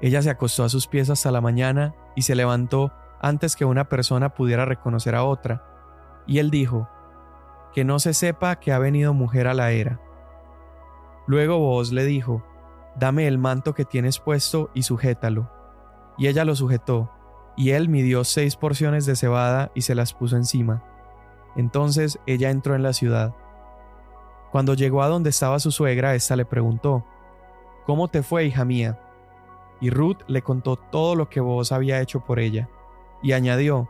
Ella 0.01 0.21
se 0.21 0.29
acostó 0.29 0.63
a 0.63 0.69
sus 0.69 0.87
pies 0.87 1.09
hasta 1.09 1.31
la 1.31 1.41
mañana 1.41 1.95
y 2.15 2.21
se 2.21 2.35
levantó 2.35 2.91
antes 3.21 3.55
que 3.55 3.65
una 3.65 3.89
persona 3.89 4.33
pudiera 4.33 4.65
reconocer 4.65 5.15
a 5.15 5.23
otra. 5.23 5.63
Y 6.25 6.39
él 6.39 6.51
dijo, 6.51 6.87
que 7.73 7.83
no 7.83 7.99
se 7.99 8.13
sepa 8.13 8.59
que 8.59 8.71
ha 8.71 8.79
venido 8.79 9.13
mujer 9.13 9.47
a 9.47 9.53
la 9.53 9.71
era. 9.71 9.99
Luego 11.27 11.59
vos 11.59 11.91
le 11.91 12.05
dijo, 12.05 12.43
dame 12.95 13.27
el 13.27 13.37
manto 13.37 13.73
que 13.73 13.85
tienes 13.85 14.19
puesto 14.19 14.69
y 14.73 14.83
sujétalo. 14.83 15.51
Y 16.17 16.27
ella 16.27 16.43
lo 16.45 16.55
sujetó, 16.55 17.11
y 17.55 17.71
él 17.71 17.89
midió 17.89 18.23
seis 18.23 18.55
porciones 18.55 19.05
de 19.05 19.15
cebada 19.15 19.71
y 19.75 19.81
se 19.81 19.95
las 19.95 20.13
puso 20.13 20.35
encima. 20.37 20.83
Entonces 21.55 22.19
ella 22.25 22.49
entró 22.49 22.75
en 22.75 22.83
la 22.83 22.93
ciudad. 22.93 23.35
Cuando 24.51 24.73
llegó 24.73 25.03
a 25.03 25.07
donde 25.07 25.29
estaba 25.29 25.59
su 25.59 25.71
suegra, 25.71 26.15
ésta 26.15 26.35
le 26.35 26.45
preguntó, 26.45 27.05
¿Cómo 27.85 28.07
te 28.07 28.23
fue, 28.23 28.45
hija 28.45 28.65
mía? 28.65 28.99
Y 29.81 29.89
Ruth 29.89 30.19
le 30.27 30.41
contó 30.41 30.75
todo 30.75 31.15
lo 31.15 31.29
que 31.29 31.39
vos 31.39 31.71
había 31.71 32.01
hecho 32.01 32.19
por 32.21 32.39
ella, 32.39 32.69
y 33.21 33.31
añadió, 33.31 33.89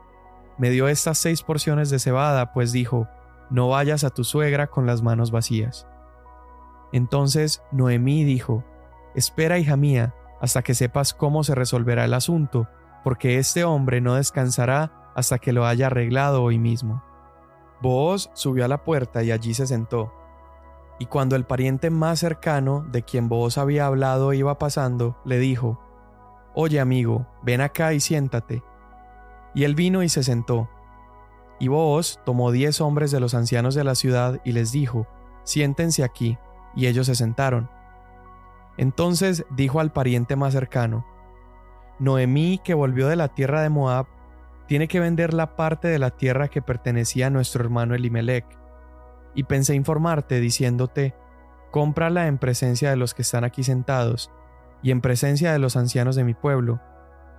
me 0.58 0.70
dio 0.70 0.88
estas 0.88 1.18
seis 1.18 1.42
porciones 1.42 1.90
de 1.90 2.00
cebada, 2.00 2.54
pues 2.54 2.72
dijo, 2.72 3.08
no 3.50 3.70
vayas 3.70 4.04
a 4.04 4.10
tu 4.10 4.24
suegra 4.24 4.68
con 4.68 4.86
las 4.86 5.02
manos 5.02 5.32
vacías. 5.32 5.88
Entonces 6.92 7.64
Noemí 7.72 8.24
dijo, 8.24 8.64
Espera, 9.16 9.58
hija 9.58 9.76
mía, 9.76 10.14
hasta 10.40 10.62
que 10.62 10.76
sepas 10.76 11.14
cómo 11.14 11.44
se 11.44 11.56
resolverá 11.56 12.06
el 12.06 12.14
asunto, 12.14 12.68
porque 13.04 13.38
este 13.38 13.64
hombre 13.64 14.02
no 14.02 14.16
descansará 14.16 15.12
hasta 15.16 15.40
que 15.40 15.54
lo 15.54 15.66
haya 15.66 15.88
arreglado 15.88 16.44
hoy 16.44 16.60
mismo. 16.60 17.04
Booz 17.82 18.30
subió 18.34 18.66
a 18.66 18.68
la 18.68 18.84
puerta 18.84 19.24
y 19.24 19.32
allí 19.32 19.54
se 19.54 19.66
sentó. 19.66 20.14
Y 21.00 21.06
cuando 21.06 21.36
el 21.36 21.46
pariente 21.46 21.90
más 21.90 22.20
cercano 22.20 22.86
de 22.92 23.04
quien 23.04 23.30
Booz 23.30 23.58
había 23.58 23.86
hablado 23.86 24.34
iba 24.34 24.60
pasando, 24.60 25.18
le 25.26 25.40
dijo, 25.40 25.80
Oye 26.54 26.80
amigo, 26.80 27.26
ven 27.42 27.62
acá 27.62 27.94
y 27.94 28.02
siéntate. 28.02 28.64
Y 29.56 29.64
él 29.64 29.76
vino 29.76 30.04
y 30.04 30.10
se 30.10 30.24
sentó. 30.24 30.70
Y 31.58 31.70
Booz 31.70 32.20
tomó 32.26 32.52
diez 32.52 32.82
hombres 32.82 33.12
de 33.12 33.20
los 33.20 33.34
ancianos 33.34 33.76
de 33.76 33.84
la 33.84 33.96
ciudad 33.96 34.42
y 34.44 34.52
les 34.52 34.72
dijo, 34.72 35.08
Siéntense 35.44 36.04
aquí, 36.04 36.38
y 36.76 36.88
ellos 36.88 37.08
se 37.08 37.16
sentaron. 37.16 37.70
Entonces 38.78 39.46
dijo 39.50 39.80
al 39.80 39.92
pariente 39.92 40.36
más 40.36 40.54
cercano, 40.54 41.06
Noemí, 42.00 42.60
que 42.64 42.74
volvió 42.74 43.08
de 43.08 43.18
la 43.18 43.28
tierra 43.30 43.62
de 43.62 43.70
Moab, 43.70 44.08
tiene 44.68 44.88
que 44.88 45.00
vender 45.00 45.34
la 45.34 45.56
parte 45.56 45.88
de 45.88 46.00
la 46.00 46.12
tierra 46.12 46.48
que 46.48 46.62
pertenecía 46.62 47.28
a 47.28 47.30
nuestro 47.30 47.64
hermano 47.64 47.96
Elimelech. 47.96 48.46
Y 49.36 49.44
pensé 49.44 49.76
informarte 49.76 50.40
diciéndote, 50.40 51.16
cómprala 51.72 52.28
en 52.28 52.38
presencia 52.38 52.90
de 52.90 52.96
los 52.96 53.14
que 53.14 53.22
están 53.22 53.44
aquí 53.44 53.64
sentados, 53.64 54.32
y 54.82 54.92
en 54.92 55.02
presencia 55.02 55.52
de 55.52 55.60
los 55.60 55.76
ancianos 55.76 56.16
de 56.16 56.24
mi 56.24 56.34
pueblo. 56.34 56.82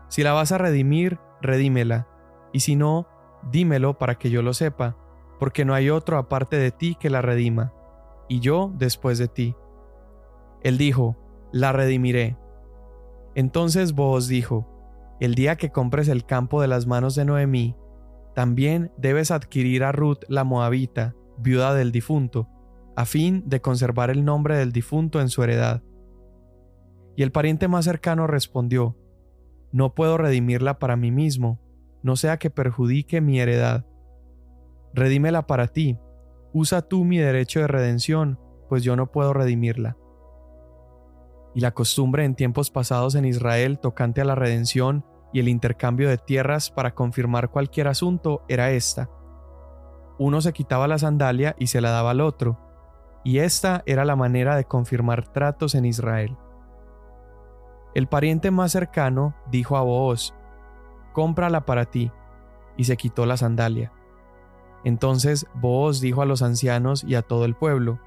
Si 0.08 0.22
la 0.22 0.32
vas 0.32 0.52
a 0.52 0.58
redimir, 0.58 1.18
redímela, 1.40 2.06
y 2.52 2.60
si 2.60 2.76
no, 2.76 3.06
dímelo 3.50 3.98
para 3.98 4.16
que 4.16 4.30
yo 4.30 4.42
lo 4.42 4.54
sepa, 4.54 4.96
porque 5.38 5.64
no 5.64 5.74
hay 5.74 5.90
otro 5.90 6.18
aparte 6.18 6.56
de 6.56 6.70
ti 6.70 6.96
que 6.98 7.10
la 7.10 7.22
redima, 7.22 7.72
y 8.28 8.40
yo 8.40 8.72
después 8.76 9.18
de 9.18 9.28
ti. 9.28 9.56
Él 10.62 10.78
dijo, 10.78 11.16
la 11.52 11.72
redimiré. 11.72 12.36
Entonces 13.34 13.94
Boaz 13.94 14.28
dijo, 14.28 14.66
el 15.20 15.34
día 15.34 15.56
que 15.56 15.70
compres 15.70 16.08
el 16.08 16.24
campo 16.24 16.60
de 16.60 16.68
las 16.68 16.86
manos 16.86 17.14
de 17.14 17.24
Noemí, 17.24 17.76
también 18.34 18.92
debes 18.96 19.30
adquirir 19.30 19.84
a 19.84 19.92
Ruth 19.92 20.24
la 20.28 20.44
moabita, 20.44 21.14
viuda 21.40 21.74
del 21.74 21.92
difunto, 21.92 22.48
a 22.96 23.04
fin 23.04 23.42
de 23.46 23.60
conservar 23.60 24.10
el 24.10 24.24
nombre 24.24 24.56
del 24.56 24.72
difunto 24.72 25.20
en 25.20 25.28
su 25.28 25.42
heredad. 25.42 25.82
Y 27.16 27.22
el 27.22 27.32
pariente 27.32 27.68
más 27.68 27.84
cercano 27.84 28.26
respondió, 28.26 28.96
No 29.72 29.94
puedo 29.94 30.18
redimirla 30.18 30.78
para 30.78 30.96
mí 30.96 31.10
mismo, 31.10 31.60
no 32.02 32.16
sea 32.16 32.38
que 32.38 32.50
perjudique 32.50 33.20
mi 33.20 33.40
heredad. 33.40 33.86
Redímela 34.94 35.46
para 35.46 35.68
ti, 35.68 35.98
usa 36.52 36.82
tú 36.82 37.04
mi 37.04 37.18
derecho 37.18 37.60
de 37.60 37.68
redención, 37.68 38.38
pues 38.68 38.82
yo 38.82 38.96
no 38.96 39.10
puedo 39.10 39.32
redimirla. 39.32 39.96
Y 41.54 41.60
la 41.60 41.72
costumbre 41.72 42.24
en 42.24 42.34
tiempos 42.34 42.70
pasados 42.70 43.14
en 43.14 43.24
Israel 43.24 43.78
tocante 43.78 44.20
a 44.20 44.24
la 44.24 44.34
redención 44.34 45.04
y 45.32 45.40
el 45.40 45.48
intercambio 45.48 46.08
de 46.08 46.18
tierras 46.18 46.70
para 46.70 46.94
confirmar 46.94 47.50
cualquier 47.50 47.88
asunto 47.88 48.44
era 48.48 48.70
esta. 48.72 49.10
Uno 50.20 50.42
se 50.42 50.52
quitaba 50.52 50.86
la 50.86 50.98
sandalia 50.98 51.56
y 51.58 51.68
se 51.68 51.80
la 51.80 51.88
daba 51.88 52.10
al 52.10 52.20
otro, 52.20 52.58
y 53.24 53.38
esta 53.38 53.82
era 53.86 54.04
la 54.04 54.16
manera 54.16 54.54
de 54.54 54.66
confirmar 54.66 55.26
tratos 55.26 55.74
en 55.74 55.86
Israel. 55.86 56.36
El 57.94 58.06
pariente 58.06 58.50
más 58.50 58.72
cercano 58.72 59.34
dijo 59.50 59.78
a 59.78 59.80
Booz, 59.80 60.34
cómprala 61.14 61.64
para 61.64 61.86
ti, 61.86 62.12
y 62.76 62.84
se 62.84 62.98
quitó 62.98 63.24
la 63.24 63.38
sandalia. 63.38 63.92
Entonces 64.84 65.46
Booz 65.54 66.02
dijo 66.02 66.20
a 66.20 66.26
los 66.26 66.42
ancianos 66.42 67.02
y 67.02 67.14
a 67.14 67.22
todo 67.22 67.46
el 67.46 67.54
pueblo, 67.54 67.98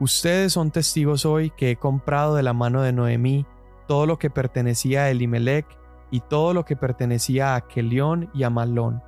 Ustedes 0.00 0.54
son 0.54 0.72
testigos 0.72 1.24
hoy 1.24 1.50
que 1.50 1.70
he 1.70 1.76
comprado 1.76 2.34
de 2.34 2.42
la 2.42 2.54
mano 2.54 2.82
de 2.82 2.92
Noemí 2.92 3.46
todo 3.86 4.04
lo 4.06 4.18
que 4.18 4.30
pertenecía 4.30 5.02
a 5.02 5.10
Elimelech 5.10 5.66
y 6.10 6.22
todo 6.22 6.54
lo 6.54 6.64
que 6.64 6.74
pertenecía 6.74 7.54
a 7.54 7.60
Kelión 7.60 8.30
y 8.34 8.42
a 8.42 8.50
Malón. 8.50 9.00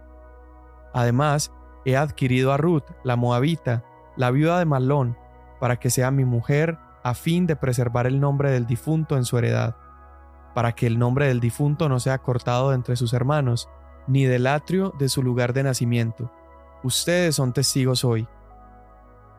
Además, 0.94 1.52
he 1.84 1.96
adquirido 1.96 2.52
a 2.52 2.56
Ruth, 2.56 2.84
la 3.04 3.16
moabita, 3.16 3.84
la 4.16 4.30
viuda 4.30 4.58
de 4.58 4.64
Malón, 4.64 5.16
para 5.60 5.76
que 5.76 5.90
sea 5.90 6.10
mi 6.10 6.24
mujer 6.24 6.78
a 7.02 7.14
fin 7.14 7.46
de 7.46 7.56
preservar 7.56 8.06
el 8.06 8.20
nombre 8.20 8.50
del 8.50 8.66
difunto 8.66 9.16
en 9.16 9.24
su 9.24 9.38
heredad 9.38 9.76
para 10.54 10.72
que 10.72 10.86
el 10.86 10.98
nombre 10.98 11.28
del 11.28 11.40
difunto 11.40 11.88
no 11.88 12.00
sea 12.00 12.18
cortado 12.18 12.70
de 12.70 12.76
entre 12.76 12.96
sus 12.96 13.12
hermanos, 13.12 13.68
ni 14.06 14.24
del 14.24 14.46
atrio 14.46 14.92
de 14.98 15.08
su 15.08 15.22
lugar 15.22 15.52
de 15.52 15.62
nacimiento. 15.62 16.30
Ustedes 16.82 17.36
son 17.36 17.52
testigos 17.52 18.04
hoy. 18.04 18.28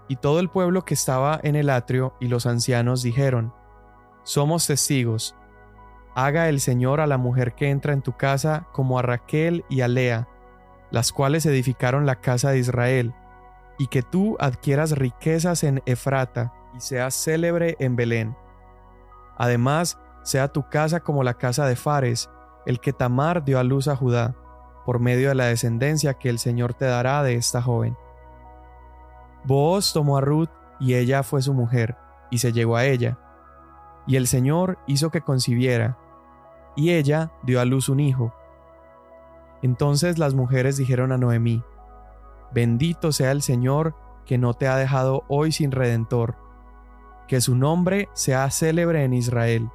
Y 0.07 0.15
todo 0.17 0.39
el 0.39 0.49
pueblo 0.49 0.85
que 0.85 0.93
estaba 0.93 1.39
en 1.43 1.55
el 1.55 1.69
atrio 1.69 2.15
y 2.19 2.27
los 2.27 2.45
ancianos 2.45 3.03
dijeron, 3.03 3.53
Somos 4.23 4.67
testigos. 4.67 5.35
Haga 6.15 6.49
el 6.49 6.59
Señor 6.59 7.01
a 7.01 7.07
la 7.07 7.17
mujer 7.17 7.55
que 7.55 7.69
entra 7.69 7.93
en 7.93 8.01
tu 8.01 8.13
casa 8.13 8.67
como 8.71 8.99
a 8.99 9.01
Raquel 9.01 9.65
y 9.69 9.81
a 9.81 9.87
Lea, 9.87 10.27
las 10.93 11.11
cuales 11.11 11.47
edificaron 11.47 12.05
la 12.05 12.21
casa 12.21 12.51
de 12.51 12.59
Israel, 12.59 13.15
y 13.79 13.87
que 13.87 14.03
tú 14.03 14.37
adquieras 14.39 14.91
riquezas 14.91 15.63
en 15.63 15.81
Efrata 15.87 16.53
y 16.75 16.81
seas 16.81 17.15
célebre 17.15 17.75
en 17.79 17.95
Belén. 17.95 18.37
Además, 19.35 19.97
sea 20.21 20.49
tu 20.49 20.69
casa 20.69 20.99
como 20.99 21.23
la 21.23 21.33
casa 21.33 21.65
de 21.65 21.75
Fares, 21.75 22.29
el 22.67 22.79
que 22.79 22.93
Tamar 22.93 23.43
dio 23.43 23.57
a 23.57 23.63
luz 23.63 23.87
a 23.87 23.95
Judá, 23.95 24.35
por 24.85 24.99
medio 24.99 25.29
de 25.29 25.35
la 25.35 25.45
descendencia 25.45 26.13
que 26.13 26.29
el 26.29 26.37
Señor 26.37 26.75
te 26.75 26.85
dará 26.85 27.23
de 27.23 27.33
esta 27.33 27.59
joven. 27.59 27.97
Booz 29.45 29.93
tomó 29.93 30.17
a 30.19 30.21
Ruth 30.21 30.51
y 30.79 30.93
ella 30.93 31.23
fue 31.23 31.41
su 31.41 31.55
mujer, 31.55 31.97
y 32.29 32.37
se 32.37 32.53
llegó 32.53 32.77
a 32.77 32.85
ella. 32.85 33.17
Y 34.05 34.15
el 34.15 34.27
Señor 34.27 34.77
hizo 34.85 35.09
que 35.09 35.21
concibiera, 35.21 35.97
y 36.75 36.91
ella 36.91 37.31
dio 37.41 37.59
a 37.59 37.65
luz 37.65 37.89
un 37.89 37.99
hijo. 37.99 38.31
Entonces 39.63 40.19
las 40.19 40.35
mujeres 40.35 40.77
dijeron 40.77 41.11
a 41.11 41.17
Noemí, 41.17 41.63
Bendito 42.53 43.11
sea 43.11 43.31
el 43.31 43.41
Señor 43.41 43.95
que 44.27 44.37
no 44.37 44.53
te 44.53 44.67
ha 44.67 44.77
dejado 44.77 45.23
hoy 45.27 45.51
sin 45.51 45.71
redentor, 45.71 46.35
que 47.27 47.41
su 47.41 47.55
nombre 47.55 48.09
sea 48.13 48.51
célebre 48.51 49.03
en 49.03 49.15
Israel 49.15 49.71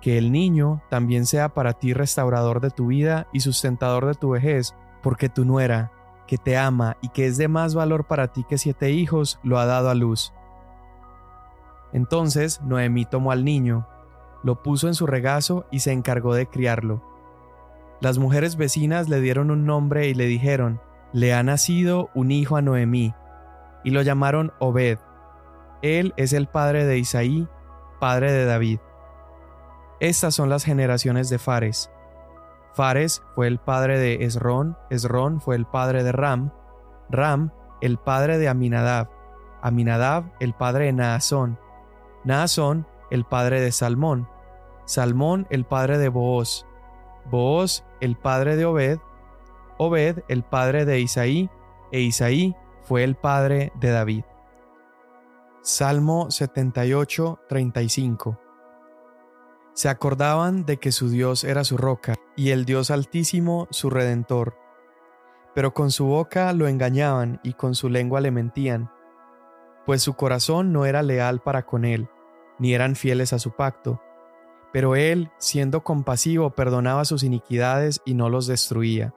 que 0.00 0.18
el 0.18 0.32
niño 0.32 0.82
también 0.88 1.26
sea 1.26 1.48
para 1.48 1.72
ti 1.74 1.92
restaurador 1.92 2.60
de 2.60 2.70
tu 2.70 2.88
vida 2.88 3.26
y 3.32 3.40
sustentador 3.40 4.06
de 4.06 4.14
tu 4.14 4.30
vejez, 4.30 4.74
porque 5.02 5.28
tu 5.28 5.44
nuera, 5.44 5.92
que 6.26 6.38
te 6.38 6.56
ama 6.56 6.96
y 7.00 7.08
que 7.08 7.26
es 7.26 7.36
de 7.36 7.48
más 7.48 7.74
valor 7.74 8.06
para 8.06 8.32
ti 8.32 8.44
que 8.44 8.58
siete 8.58 8.90
hijos, 8.90 9.40
lo 9.42 9.58
ha 9.58 9.66
dado 9.66 9.90
a 9.90 9.94
luz. 9.94 10.32
Entonces 11.92 12.60
Noemí 12.62 13.06
tomó 13.06 13.32
al 13.32 13.44
niño, 13.44 13.88
lo 14.42 14.62
puso 14.62 14.88
en 14.88 14.94
su 14.94 15.06
regazo 15.06 15.66
y 15.70 15.80
se 15.80 15.92
encargó 15.92 16.34
de 16.34 16.46
criarlo. 16.46 17.02
Las 18.00 18.18
mujeres 18.18 18.56
vecinas 18.56 19.08
le 19.08 19.20
dieron 19.20 19.50
un 19.50 19.66
nombre 19.66 20.08
y 20.08 20.14
le 20.14 20.26
dijeron, 20.26 20.80
le 21.12 21.34
ha 21.34 21.42
nacido 21.42 22.10
un 22.14 22.30
hijo 22.30 22.56
a 22.56 22.62
Noemí, 22.62 23.14
y 23.82 23.90
lo 23.90 24.02
llamaron 24.02 24.52
Obed. 24.60 24.98
Él 25.82 26.14
es 26.16 26.32
el 26.32 26.46
padre 26.46 26.84
de 26.84 26.98
Isaí, 26.98 27.48
padre 27.98 28.32
de 28.32 28.44
David. 28.44 28.78
Estas 30.00 30.34
son 30.34 30.48
las 30.48 30.64
generaciones 30.64 31.28
de 31.28 31.38
Fares. 31.38 31.90
Fares 32.72 33.22
fue 33.34 33.48
el 33.48 33.58
padre 33.58 33.98
de 33.98 34.24
Esrón, 34.24 34.76
Esrón 34.90 35.40
fue 35.40 35.56
el 35.56 35.66
padre 35.66 36.04
de 36.04 36.12
Ram, 36.12 36.52
Ram 37.10 37.50
el 37.80 37.98
padre 37.98 38.38
de 38.38 38.48
Aminadab, 38.48 39.08
Aminadab 39.62 40.32
el 40.38 40.54
padre 40.54 40.86
de 40.86 40.92
Naasón, 40.92 41.58
Naasón 42.24 42.86
el 43.10 43.24
padre 43.24 43.60
de 43.60 43.72
Salmón, 43.72 44.28
Salmón 44.84 45.48
el 45.50 45.64
padre 45.64 45.98
de 45.98 46.08
Booz, 46.08 46.67
Booz 47.30 47.84
el 48.00 48.16
padre 48.16 48.56
de 48.56 48.64
Obed, 48.64 48.98
Obed 49.76 50.22
el 50.28 50.42
padre 50.42 50.84
de 50.84 51.00
Isaí, 51.00 51.50
e 51.92 52.00
Isaí 52.00 52.56
fue 52.82 53.04
el 53.04 53.14
padre 53.14 53.72
de 53.80 53.90
David. 53.90 54.24
Salmo 55.62 56.30
78, 56.30 57.40
35 57.48 58.40
Se 59.74 59.88
acordaban 59.88 60.64
de 60.64 60.78
que 60.78 60.92
su 60.92 61.10
Dios 61.10 61.44
era 61.44 61.64
su 61.64 61.76
roca, 61.76 62.14
y 62.36 62.50
el 62.50 62.64
Dios 62.64 62.90
altísimo 62.90 63.68
su 63.70 63.90
redentor. 63.90 64.56
Pero 65.54 65.74
con 65.74 65.90
su 65.90 66.06
boca 66.06 66.52
lo 66.52 66.68
engañaban 66.68 67.40
y 67.42 67.52
con 67.52 67.74
su 67.74 67.88
lengua 67.88 68.20
le 68.20 68.30
mentían, 68.30 68.90
pues 69.84 70.02
su 70.02 70.14
corazón 70.14 70.72
no 70.72 70.86
era 70.86 71.02
leal 71.02 71.40
para 71.40 71.64
con 71.64 71.84
él, 71.84 72.08
ni 72.58 72.74
eran 72.74 72.96
fieles 72.96 73.32
a 73.32 73.38
su 73.38 73.52
pacto. 73.52 74.02
Pero 74.78 74.94
él, 74.94 75.28
siendo 75.38 75.82
compasivo, 75.82 76.50
perdonaba 76.50 77.04
sus 77.04 77.24
iniquidades 77.24 78.00
y 78.04 78.14
no 78.14 78.28
los 78.28 78.46
destruía. 78.46 79.12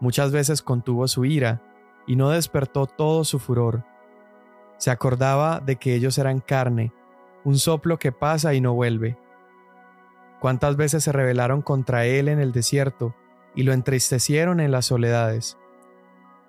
Muchas 0.00 0.32
veces 0.32 0.60
contuvo 0.60 1.06
su 1.06 1.24
ira, 1.24 1.62
y 2.04 2.16
no 2.16 2.30
despertó 2.30 2.86
todo 2.86 3.22
su 3.22 3.38
furor. 3.38 3.84
Se 4.78 4.90
acordaba 4.90 5.60
de 5.60 5.76
que 5.76 5.94
ellos 5.94 6.18
eran 6.18 6.40
carne, 6.40 6.92
un 7.44 7.58
soplo 7.58 8.00
que 8.00 8.10
pasa 8.10 8.54
y 8.54 8.60
no 8.60 8.74
vuelve. 8.74 9.16
Cuántas 10.40 10.76
veces 10.76 11.04
se 11.04 11.12
rebelaron 11.12 11.62
contra 11.62 12.04
él 12.04 12.26
en 12.26 12.40
el 12.40 12.50
desierto, 12.50 13.14
y 13.54 13.62
lo 13.62 13.72
entristecieron 13.72 14.58
en 14.58 14.72
las 14.72 14.86
soledades. 14.86 15.58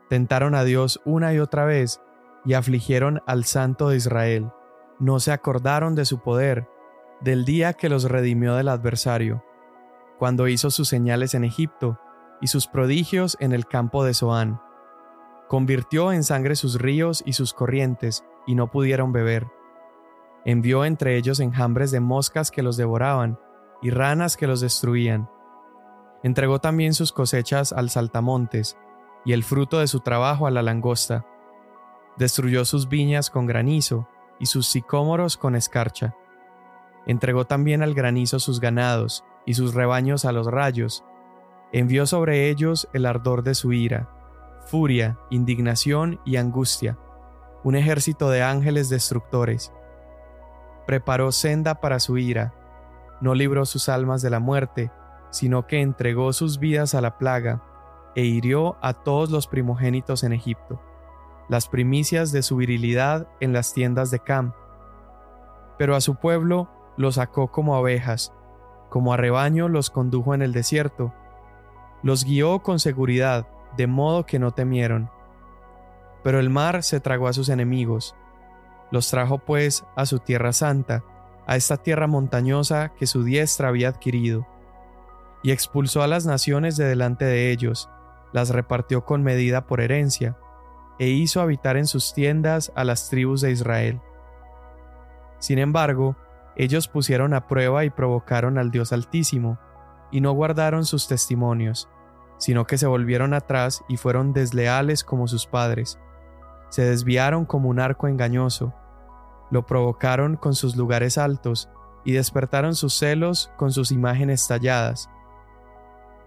Tentaron 0.09 0.55
a 0.55 0.63
Dios 0.63 1.01
una 1.05 1.35
y 1.35 1.37
otra 1.37 1.65
vez, 1.65 2.01
y 2.45 2.55
afligieron 2.55 3.21
al 3.27 3.45
Santo 3.45 3.89
de 3.89 3.97
Israel. 3.97 4.49
No 4.97 5.19
se 5.19 5.31
acordaron 5.31 5.93
de 5.93 6.05
su 6.05 6.17
poder, 6.17 6.67
del 7.21 7.45
día 7.45 7.73
que 7.73 7.89
los 7.89 8.03
redimió 8.03 8.55
del 8.55 8.69
adversario, 8.69 9.43
cuando 10.19 10.47
hizo 10.47 10.69
sus 10.71 10.87
señales 10.87 11.33
en 11.33 11.43
Egipto 11.43 11.99
y 12.41 12.47
sus 12.47 12.67
prodigios 12.67 13.37
en 13.39 13.53
el 13.53 13.65
campo 13.65 14.03
de 14.03 14.13
Zoán. 14.13 14.61
Convirtió 15.47 16.11
en 16.11 16.23
sangre 16.23 16.55
sus 16.55 16.79
ríos 16.79 17.23
y 17.25 17.33
sus 17.33 17.53
corrientes, 17.53 18.23
y 18.45 18.55
no 18.55 18.69
pudieron 18.69 19.11
beber. 19.11 19.47
Envió 20.45 20.85
entre 20.85 21.17
ellos 21.17 21.39
enjambres 21.39 21.91
de 21.91 21.99
moscas 21.99 22.51
que 22.51 22.63
los 22.63 22.77
devoraban, 22.77 23.39
y 23.81 23.89
ranas 23.89 24.37
que 24.37 24.47
los 24.47 24.61
destruían. 24.61 25.29
Entregó 26.23 26.59
también 26.59 26.93
sus 26.93 27.11
cosechas 27.11 27.73
al 27.73 27.89
saltamontes, 27.89 28.77
y 29.25 29.33
el 29.33 29.43
fruto 29.43 29.79
de 29.79 29.87
su 29.87 30.01
trabajo 30.01 30.47
a 30.47 30.51
la 30.51 30.61
langosta. 30.61 31.25
Destruyó 32.17 32.65
sus 32.65 32.89
viñas 32.89 33.29
con 33.29 33.45
granizo, 33.45 34.07
y 34.39 34.45
sus 34.45 34.67
sicómoros 34.67 35.37
con 35.37 35.55
escarcha 35.55 36.15
Entregó 37.07 37.45
también 37.45 37.81
al 37.81 37.93
granizo 37.93 38.39
sus 38.39 38.59
ganados 38.59 39.23
y 39.45 39.53
sus 39.55 39.73
rebaños 39.73 40.25
a 40.25 40.33
los 40.33 40.45
rayos. 40.47 41.05
Envió 41.71 42.05
sobre 42.05 42.49
ellos 42.49 42.87
el 42.93 43.05
ardor 43.05 43.43
de 43.43 43.55
su 43.55 43.73
ira, 43.73 44.09
furia, 44.67 45.17
indignación 45.29 46.19
y 46.25 46.35
angustia, 46.35 46.97
un 47.63 47.75
ejército 47.75 48.29
de 48.29 48.43
ángeles 48.43 48.89
destructores. 48.89 49.71
Preparó 50.85 51.31
senda 51.31 51.75
para 51.75 51.99
su 51.99 52.17
ira, 52.17 52.53
no 53.21 53.33
libró 53.33 53.65
sus 53.65 53.89
almas 53.89 54.21
de 54.21 54.29
la 54.29 54.39
muerte, 54.39 54.91
sino 55.31 55.65
que 55.65 55.81
entregó 55.81 56.33
sus 56.33 56.59
vidas 56.59 56.93
a 56.93 57.01
la 57.01 57.17
plaga, 57.17 57.63
e 58.15 58.23
hirió 58.23 58.77
a 58.81 58.93
todos 58.93 59.29
los 59.29 59.47
primogénitos 59.47 60.23
en 60.23 60.33
Egipto, 60.33 60.81
las 61.49 61.67
primicias 61.67 62.31
de 62.31 62.41
su 62.41 62.55
virilidad 62.57 63.27
en 63.39 63.53
las 63.53 63.73
tiendas 63.73 64.11
de 64.11 64.19
Cam. 64.19 64.53
Pero 65.77 65.95
a 65.95 66.01
su 66.01 66.15
pueblo 66.15 66.67
los 66.97 67.15
sacó 67.15 67.51
como 67.51 67.75
abejas, 67.75 68.33
como 68.89 69.13
a 69.13 69.17
rebaño 69.17 69.69
los 69.69 69.89
condujo 69.89 70.33
en 70.33 70.41
el 70.41 70.53
desierto, 70.53 71.13
los 72.03 72.23
guió 72.25 72.59
con 72.59 72.79
seguridad, 72.79 73.47
de 73.75 73.87
modo 73.87 74.25
que 74.25 74.39
no 74.39 74.51
temieron. 74.51 75.09
Pero 76.23 76.39
el 76.39 76.49
mar 76.49 76.83
se 76.83 76.99
tragó 76.99 77.27
a 77.27 77.33
sus 77.33 77.49
enemigos, 77.49 78.15
los 78.91 79.09
trajo 79.09 79.39
pues 79.39 79.85
a 79.95 80.05
su 80.05 80.19
tierra 80.19 80.53
santa, 80.53 81.03
a 81.45 81.55
esta 81.55 81.77
tierra 81.77 82.07
montañosa 82.07 82.89
que 82.89 83.07
su 83.07 83.23
diestra 83.23 83.69
había 83.69 83.89
adquirido, 83.89 84.47
y 85.43 85.51
expulsó 85.51 86.01
a 86.01 86.07
las 86.07 86.25
naciones 86.25 86.77
de 86.77 86.85
delante 86.85 87.25
de 87.25 87.51
ellos, 87.51 87.89
las 88.33 88.49
repartió 88.49 89.05
con 89.05 89.23
medida 89.23 89.65
por 89.65 89.81
herencia, 89.81 90.37
e 90.99 91.07
hizo 91.07 91.41
habitar 91.41 91.77
en 91.77 91.85
sus 91.85 92.13
tiendas 92.13 92.71
a 92.75 92.83
las 92.83 93.09
tribus 93.09 93.41
de 93.41 93.51
Israel. 93.51 94.01
Sin 95.39 95.59
embargo, 95.59 96.15
ellos 96.59 96.87
pusieron 96.87 97.35
a 97.35 97.47
prueba 97.47 97.85
y 97.85 97.91
provocaron 97.91 98.57
al 98.57 98.71
Dios 98.71 98.91
Altísimo, 98.91 99.59
y 100.11 100.21
no 100.21 100.31
guardaron 100.31 100.85
sus 100.85 101.07
testimonios, 101.07 101.87
sino 102.39 102.65
que 102.65 102.79
se 102.79 102.87
volvieron 102.87 103.35
atrás 103.35 103.83
y 103.87 103.97
fueron 103.97 104.33
desleales 104.33 105.03
como 105.03 105.27
sus 105.27 105.45
padres. 105.45 105.99
Se 106.69 106.83
desviaron 106.83 107.45
como 107.45 107.69
un 107.69 107.79
arco 107.79 108.07
engañoso, 108.07 108.73
lo 109.51 109.67
provocaron 109.67 110.35
con 110.35 110.55
sus 110.55 110.75
lugares 110.75 111.19
altos, 111.19 111.69
y 112.03 112.13
despertaron 112.13 112.73
sus 112.73 112.95
celos 112.95 113.51
con 113.57 113.71
sus 113.71 113.91
imágenes 113.91 114.47
talladas. 114.47 115.11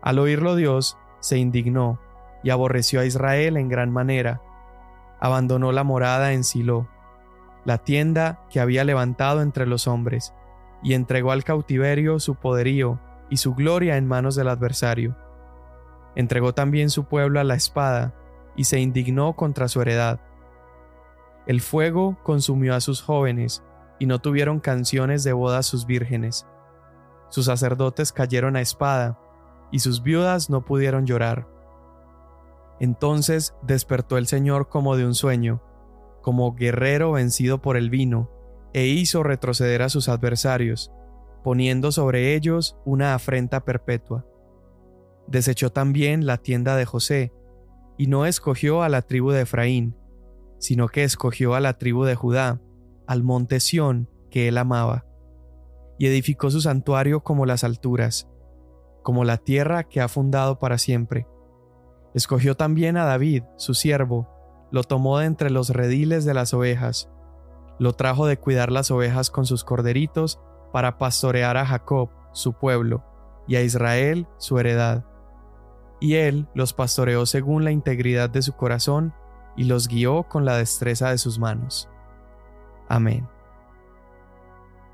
Al 0.01 0.21
oírlo 0.21 0.55
Dios, 0.55 0.97
se 1.19 1.39
indignó, 1.39 1.99
y 2.45 2.51
aborreció 2.51 3.01
a 3.01 3.05
Israel 3.05 3.57
en 3.57 3.69
gran 3.69 3.91
manera. 3.91 4.41
Abandonó 5.19 5.73
la 5.73 5.83
morada 5.83 6.33
en 6.33 6.45
Silo 6.45 6.89
la 7.65 7.79
tienda 7.79 8.41
que 8.51 8.61
había 8.61 8.85
levantado 8.85 9.43
entre 9.43 9.67
los 9.67 9.87
hombres, 9.87 10.35
y 10.83 10.95
entregó 10.95 11.33
al 11.33 11.45
cautiverio 11.45 12.19
su 12.19 12.35
poderío 12.35 13.01
y 13.29 13.37
su 13.37 13.55
gloria 13.55 13.97
en 13.97 14.07
manos 14.07 14.35
del 14.35 14.49
adversario. 14.49 15.17
Entregó 16.17 16.55
también 16.55 16.91
su 16.91 17.05
pueblo 17.05 17.39
a 17.41 17.45
la 17.45 17.55
espada, 17.55 18.15
y 18.57 18.65
se 18.65 18.81
indignó 18.81 19.35
contra 19.37 19.69
su 19.69 19.81
heredad. 19.81 20.21
El 21.47 21.61
fuego 21.61 22.19
consumió 22.23 22.75
a 22.75 22.81
sus 22.81 23.03
jóvenes, 23.03 23.63
y 23.99 24.07
no 24.07 24.19
tuvieron 24.19 24.61
canciones 24.61 25.25
de 25.25 25.33
boda 25.33 25.63
sus 25.63 25.87
vírgenes. 25.87 26.47
Sus 27.29 27.47
sacerdotes 27.47 28.13
cayeron 28.13 28.57
a 28.57 28.61
espada, 28.61 29.19
y 29.71 29.79
sus 29.79 30.03
viudas 30.03 30.51
no 30.51 30.65
pudieron 30.65 31.07
llorar. 31.07 31.47
Entonces 32.81 33.55
despertó 33.63 34.19
el 34.19 34.27
Señor 34.27 34.69
como 34.69 34.97
de 34.97 35.07
un 35.07 35.15
sueño, 35.15 35.63
como 36.23 36.55
guerrero 36.55 37.13
vencido 37.13 37.61
por 37.61 37.77
el 37.77 37.91
vino, 37.91 38.31
e 38.73 38.87
hizo 38.87 39.23
retroceder 39.23 39.83
a 39.83 39.89
sus 39.89 40.09
adversarios, 40.09 40.93
poniendo 41.43 41.93
sobre 41.93 42.35
ellos 42.35 42.77
una 42.85 43.15
afrenta 43.15 43.65
perpetua. 43.65 44.27
Desechó 45.27 45.71
también 45.71 46.27
la 46.27 46.39
tienda 46.39 46.77
de 46.77 46.85
José, 46.85 47.33
y 47.97 48.07
no 48.07 48.27
escogió 48.27 48.83
a 48.83 48.89
la 48.89 49.03
tribu 49.03 49.31
de 49.31 49.43
Efraín, 49.43 49.97
sino 50.59 50.89
que 50.89 51.05
escogió 51.05 51.55
a 51.55 51.61
la 51.61 51.79
tribu 51.79 52.05
de 52.05 52.15
Judá, 52.15 52.61
al 53.07 53.23
monte 53.23 53.61
Sión 53.61 54.09
que 54.31 54.49
él 54.49 54.59
amaba, 54.59 55.05
y 55.99 56.07
edificó 56.07 56.51
su 56.51 56.61
santuario 56.61 57.23
como 57.23 57.47
las 57.47 57.65
alturas, 57.65 58.29
como 59.03 59.25
la 59.25 59.37
tierra 59.37 59.85
que 59.85 60.01
ha 60.01 60.09
fundado 60.09 60.59
para 60.59 60.79
siempre. 60.79 61.27
Escogió 62.15 62.57
también 62.57 62.97
a 62.97 63.05
David, 63.05 63.45
su 63.57 63.75
siervo, 63.75 64.29
lo 64.71 64.85
tomó 64.85 65.19
de 65.19 65.27
entre 65.27 65.51
los 65.51 65.71
rediles 65.71 66.25
de 66.25 66.35
las 66.35 66.55
ovejas, 66.55 67.11
lo 67.79 67.95
trajo 67.95 68.27
de 68.27 68.39
cuidar 68.39 68.71
las 68.71 68.91
ovejas 68.91 69.31
con 69.31 69.47
sus 69.47 69.65
corderitos 69.65 70.41
para 70.73 70.99
pastorear 70.99 71.57
a 71.57 71.67
Jacob, 71.67 72.11
su 72.33 72.53
pueblo, 72.53 73.03
y 73.47 73.57
a 73.57 73.63
Israel, 73.63 74.29
su 74.39 74.59
heredad. 74.59 75.05
Y 75.99 76.15
él 76.15 76.47
los 76.55 76.73
pastoreó 76.73 77.27
según 77.27 77.65
la 77.65 77.73
integridad 77.73 78.31
de 78.31 78.43
su 78.43 78.53
corazón 78.53 79.15
y 79.57 79.65
los 79.65 79.89
guió 79.89 80.25
con 80.25 80.45
la 80.45 80.57
destreza 80.57 81.11
de 81.11 81.19
sus 81.19 81.39
manos. 81.39 81.89
Amén. 82.89 83.29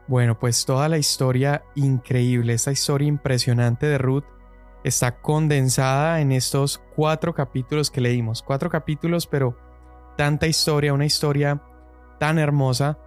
Bueno, 0.08 0.38
pues 0.38 0.64
toda 0.64 0.88
la 0.88 0.98
historia 0.98 1.64
increíble, 1.74 2.52
esta 2.52 2.70
historia 2.70 3.08
impresionante 3.08 3.86
de 3.86 3.98
Ruth, 3.98 4.24
está 4.84 5.20
condensada 5.20 6.20
en 6.20 6.30
estos 6.30 6.80
cuatro 6.94 7.34
capítulos 7.34 7.90
que 7.90 8.00
leímos. 8.00 8.42
Cuatro 8.42 8.70
capítulos, 8.70 9.26
pero 9.26 9.56
tanta 10.16 10.46
historia, 10.46 10.92
una 10.92 11.06
historia 11.06 11.62
tan 12.18 12.38
hermosa. 12.38 12.98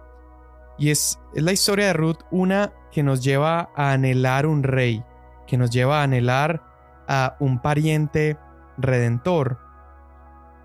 Y 0.78 0.90
es, 0.90 1.18
la 1.34 1.52
historia 1.52 1.86
de 1.86 1.92
Ruth, 1.92 2.18
una 2.30 2.72
que 2.90 3.02
nos 3.02 3.22
lleva 3.22 3.70
a 3.76 3.92
anhelar 3.92 4.46
un 4.46 4.62
rey, 4.62 5.04
que 5.46 5.58
nos 5.58 5.70
lleva 5.70 6.00
a 6.00 6.04
anhelar 6.04 6.62
a 7.06 7.36
un 7.40 7.60
pariente 7.60 8.38
redentor. 8.78 9.58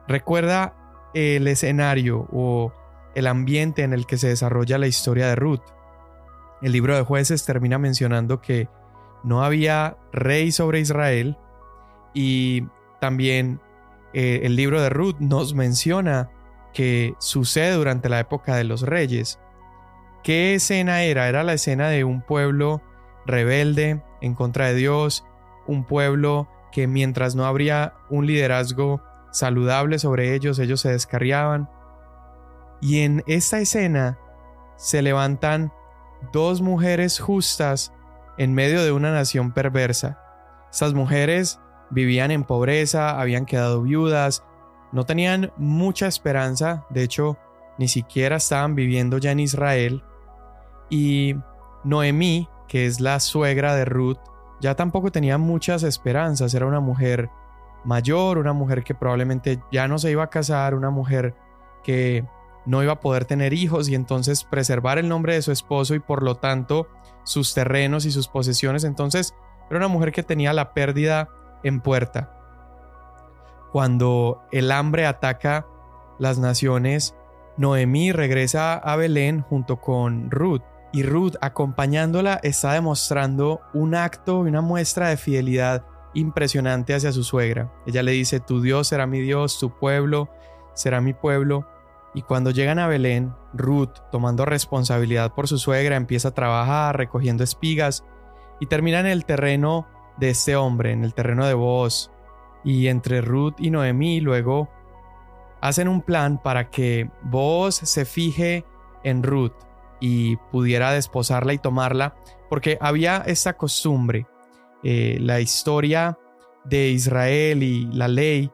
Recuerda 0.08 0.74
el 1.14 1.48
escenario 1.48 2.28
o 2.32 2.72
el 3.16 3.28
ambiente 3.28 3.84
en 3.84 3.94
el 3.94 4.06
que 4.06 4.18
se 4.18 4.28
desarrolla 4.28 4.78
la 4.78 4.88
historia 4.88 5.28
de 5.28 5.36
Ruth. 5.36 5.64
El 6.62 6.72
libro 6.72 6.96
de 6.96 7.04
jueces 7.04 7.46
termina 7.46 7.78
mencionando 7.78 8.42
que 8.42 8.70
no 9.24 9.44
había 9.44 9.98
rey 10.12 10.52
sobre 10.52 10.80
Israel 10.80 11.38
y 12.14 12.68
también 13.02 13.60
eh, 14.14 14.42
el 14.44 14.56
libro 14.56 14.82
de 14.82 14.90
Ruth 14.90 15.18
nos 15.20 15.54
menciona 15.54 16.30
que 16.76 17.16
sucede 17.20 17.72
durante 17.72 18.10
la 18.10 18.20
época 18.20 18.56
de 18.56 18.66
los 18.66 18.82
reyes. 18.84 19.40
¿Qué 20.24 20.56
escena 20.56 21.04
era? 21.04 21.30
Era 21.30 21.44
la 21.44 21.54
escena 21.54 21.88
de 21.88 22.04
un 22.04 22.22
pueblo 22.22 22.84
rebelde 23.26 24.04
en 24.22 24.36
contra 24.36 24.68
de 24.68 24.76
Dios, 24.76 25.26
un 25.66 25.86
pueblo 25.86 26.48
que 26.72 26.86
mientras 26.86 27.34
no 27.34 27.46
habría 27.46 27.94
un 28.10 28.28
liderazgo 28.28 29.02
saludable 29.32 29.98
sobre 30.00 30.36
ellos, 30.36 30.60
ellos 30.60 30.82
se 30.82 30.92
descarriaban. 30.92 31.70
Y 32.82 33.00
en 33.00 33.24
esta 33.26 33.60
escena 33.60 34.20
se 34.76 35.02
levantan 35.02 35.72
dos 36.34 36.62
mujeres 36.62 37.20
justas 37.20 37.94
en 38.38 38.54
medio 38.54 38.84
de 38.84 38.92
una 38.92 39.14
nación 39.14 39.54
perversa. 39.54 40.20
Estas 40.72 40.94
mujeres 40.94 41.62
vivían 41.90 42.32
en 42.32 42.44
pobreza, 42.44 43.22
habían 43.22 43.46
quedado 43.46 43.82
viudas, 43.82 44.44
no 44.96 45.06
tenían 45.06 45.52
mucha 45.58 46.08
esperanza, 46.08 46.86
de 46.90 47.04
hecho, 47.04 47.38
ni 47.78 47.90
siquiera 47.90 48.38
estaban 48.38 48.76
viviendo 48.76 49.18
ya 49.18 49.32
en 49.32 49.42
Israel. 49.42 50.06
Y 50.90 51.36
Noemí, 51.84 52.48
que 52.70 52.86
es 52.86 53.02
la 53.02 53.20
suegra 53.20 53.76
de 53.76 53.84
Ruth, 53.84 54.20
ya 54.62 54.74
tampoco 54.76 55.12
tenía 55.12 55.38
muchas 55.38 55.84
esperanzas, 55.84 56.54
era 56.54 56.66
una 56.66 56.80
mujer 56.80 57.30
mayor, 57.84 58.38
una 58.38 58.54
mujer 58.54 58.86
que 58.86 58.96
probablemente 58.96 59.60
ya 59.70 59.90
no 59.90 60.00
se 60.00 60.12
iba 60.12 60.24
a 60.24 60.30
casar, 60.30 60.74
una 60.74 60.92
mujer 60.92 61.36
que 61.84 62.24
no 62.66 62.82
iba 62.82 62.94
a 62.94 63.00
poder 63.02 63.26
tener 63.26 63.52
hijos 63.52 63.90
y 63.90 63.96
entonces 63.96 64.46
preservar 64.46 64.98
el 64.98 65.10
nombre 65.10 65.34
de 65.34 65.42
su 65.42 65.52
esposo 65.52 65.94
y 65.94 66.00
por 66.00 66.24
lo 66.24 66.36
tanto 66.36 66.88
sus 67.26 67.54
terrenos 67.54 68.06
y 68.06 68.12
sus 68.12 68.30
posesiones. 68.30 68.86
Entonces 68.86 69.36
era 69.70 69.78
una 69.78 69.90
mujer 69.90 70.14
que 70.14 70.24
tenía 70.24 70.54
la 70.54 70.74
pérdida 70.74 71.28
en 71.64 71.82
puerta. 71.82 72.35
Cuando 73.76 74.42
el 74.54 74.72
hambre 74.72 75.06
ataca 75.06 75.68
las 76.18 76.40
naciones, 76.40 77.14
Noemí 77.58 78.14
regresa 78.14 78.76
a 78.76 78.96
Belén 78.96 79.42
junto 79.42 79.82
con 79.82 80.32
Ruth 80.32 80.62
y 80.94 81.04
Ruth 81.04 81.34
acompañándola 81.42 82.40
está 82.42 82.72
demostrando 82.72 83.60
un 83.74 83.94
acto 83.94 84.46
y 84.46 84.50
una 84.50 84.62
muestra 84.62 85.10
de 85.10 85.18
fidelidad 85.18 85.86
impresionante 86.14 86.94
hacia 86.94 87.12
su 87.12 87.26
suegra. 87.26 87.70
Ella 87.86 88.02
le 88.02 88.14
dice, 88.14 88.40
tu 88.40 88.62
Dios 88.62 88.88
será 88.88 89.08
mi 89.08 89.20
Dios, 89.20 89.60
tu 89.60 89.78
pueblo 89.78 90.30
será 90.74 91.02
mi 91.02 91.14
pueblo. 91.14 91.68
Y 92.14 92.22
cuando 92.22 92.52
llegan 92.52 92.80
a 92.80 92.88
Belén, 92.88 93.34
Ruth, 93.54 93.92
tomando 94.10 94.46
responsabilidad 94.46 95.34
por 95.34 95.50
su 95.50 95.58
suegra, 95.58 95.98
empieza 95.98 96.30
a 96.30 96.34
trabajar 96.34 96.96
recogiendo 96.96 97.44
espigas 97.44 98.06
y 98.62 98.68
termina 98.68 99.02
en 99.02 99.08
el 99.08 99.26
terreno 99.26 99.86
de 100.16 100.30
este 100.30 100.56
hombre, 100.56 100.94
en 100.94 101.04
el 101.04 101.14
terreno 101.14 101.46
de 101.46 101.56
Boaz. 101.56 102.10
Y 102.66 102.88
entre 102.88 103.22
Ruth 103.22 103.54
y 103.60 103.70
Noemí 103.70 104.20
luego 104.20 104.70
hacen 105.62 105.88
un 105.88 106.02
plan 106.02 106.42
para 106.42 106.70
que 106.70 107.10
Boaz 107.22 107.76
se 107.76 108.04
fije 108.04 108.66
en 109.04 109.24
Ruth 109.24 109.54
y 110.02 110.36
pudiera 110.52 110.92
desposarla 110.92 111.54
y 111.54 111.58
tomarla, 111.58 112.16
porque 112.50 112.78
había 112.82 113.24
esta 113.26 113.54
costumbre. 113.54 114.28
Eh, 114.84 115.18
la 115.22 115.40
historia 115.40 116.20
de 116.66 116.90
Israel 116.90 117.64
y 117.64 117.86
la 117.86 118.08
ley 118.08 118.52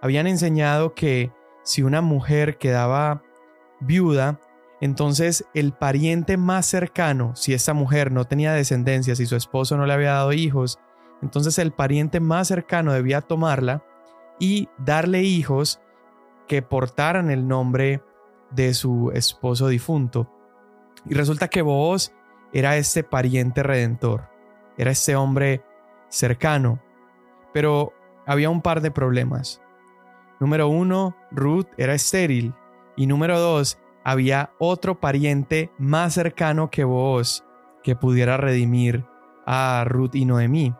habían 0.00 0.26
enseñado 0.26 0.94
que 0.94 1.30
si 1.62 1.82
una 1.82 2.00
mujer 2.00 2.58
quedaba 2.58 3.22
viuda, 3.80 4.40
entonces 4.80 5.44
el 5.54 5.72
pariente 5.72 6.36
más 6.36 6.66
cercano, 6.66 7.34
si 7.36 7.52
esta 7.52 7.74
mujer 7.74 8.12
no 8.12 8.24
tenía 8.24 8.52
descendencia, 8.52 9.14
si 9.16 9.26
su 9.26 9.36
esposo 9.36 9.76
no 9.76 9.86
le 9.86 9.92
había 9.92 10.12
dado 10.12 10.32
hijos, 10.32 10.78
entonces 11.22 11.58
el 11.58 11.72
pariente 11.72 12.20
más 12.20 12.48
cercano 12.48 12.92
debía 12.92 13.20
tomarla 13.20 13.84
y 14.38 14.68
darle 14.78 15.22
hijos 15.22 15.80
que 16.46 16.62
portaran 16.62 17.30
el 17.30 17.46
nombre 17.46 18.02
de 18.50 18.74
su 18.74 19.10
esposo 19.12 19.68
difunto. 19.68 20.30
Y 21.04 21.14
resulta 21.14 21.48
que 21.48 21.62
Booz 21.62 22.12
era 22.52 22.76
este 22.76 23.04
pariente 23.04 23.62
redentor, 23.62 24.28
era 24.76 24.90
este 24.90 25.16
hombre 25.16 25.62
cercano, 26.08 26.80
pero 27.52 27.92
había 28.26 28.50
un 28.50 28.62
par 28.62 28.80
de 28.80 28.90
problemas. 28.90 29.60
Número 30.40 30.68
uno, 30.68 31.16
Ruth 31.30 31.66
era 31.76 31.94
estéril. 31.94 32.54
Y 32.96 33.06
número 33.06 33.38
dos, 33.38 33.78
había 34.04 34.52
otro 34.58 35.00
pariente 35.00 35.70
más 35.78 36.14
cercano 36.14 36.70
que 36.70 36.84
vos 36.84 37.44
que 37.82 37.96
pudiera 37.96 38.36
redimir 38.36 39.04
a 39.46 39.84
Ruth 39.86 40.14
y 40.14 40.24
Noemí. 40.24 40.74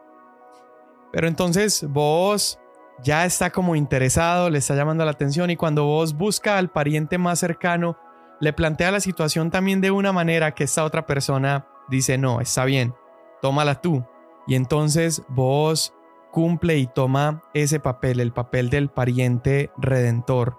Pero 1.13 1.29
entonces 1.29 1.87
vos 1.89 2.59
ya 3.03 3.25
está 3.25 3.51
como 3.51 3.77
interesado, 3.77 4.51
le 4.51 4.59
está 4.59 4.75
llamando 4.75 5.05
la 5.05 5.13
atención 5.13 5.51
y 5.51 5.57
cuando 5.57 5.85
vos 5.85 6.15
busca 6.15 6.59
al 6.59 6.71
pariente 6.71 7.19
más 7.19 7.39
cercano, 7.39 7.97
le 8.41 8.53
plantea 8.53 8.91
la 8.91 9.01
situación 9.01 9.51
también 9.51 9.81
de 9.81 9.91
una 9.91 10.13
manera 10.13 10.55
que 10.55 10.65
esta 10.65 10.85
otra 10.85 11.07
persona 11.07 11.67
dice, 11.89 12.19
no, 12.19 12.41
está 12.41 12.65
bien, 12.65 12.95
tómala 13.41 13.81
tú. 13.81 14.05
Y 14.47 14.55
entonces 14.55 15.23
vos 15.29 15.95
cumple 16.31 16.79
y 16.79 16.87
toma 16.87 17.43
ese 17.55 17.81
papel, 17.81 18.21
el 18.21 18.33
papel 18.33 18.71
del 18.71 18.89
pariente 18.89 19.71
redentor. 19.77 20.57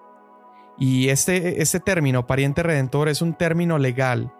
Y 0.77 1.09
este, 1.09 1.61
este 1.61 1.79
término, 1.79 2.25
pariente 2.25 2.63
redentor, 2.63 3.09
es 3.09 3.21
un 3.21 3.33
término 3.33 3.77
legal. 3.77 4.33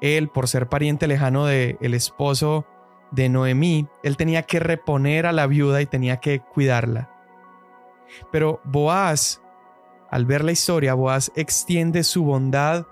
Él, 0.00 0.28
por 0.28 0.48
ser 0.48 0.68
pariente 0.68 1.06
lejano 1.06 1.46
del 1.46 1.78
el 1.80 1.94
esposo 1.94 2.66
de 3.14 3.28
Noemí, 3.28 3.86
él 4.02 4.16
tenía 4.16 4.42
que 4.42 4.60
reponer 4.60 5.26
a 5.26 5.32
la 5.32 5.46
viuda 5.46 5.80
y 5.80 5.86
tenía 5.86 6.18
que 6.18 6.40
cuidarla. 6.40 7.10
Pero 8.32 8.60
Boaz, 8.64 9.40
al 10.10 10.26
ver 10.26 10.44
la 10.44 10.52
historia, 10.52 10.94
Boaz 10.94 11.32
extiende 11.36 12.04
su 12.04 12.24
bondad 12.24 12.86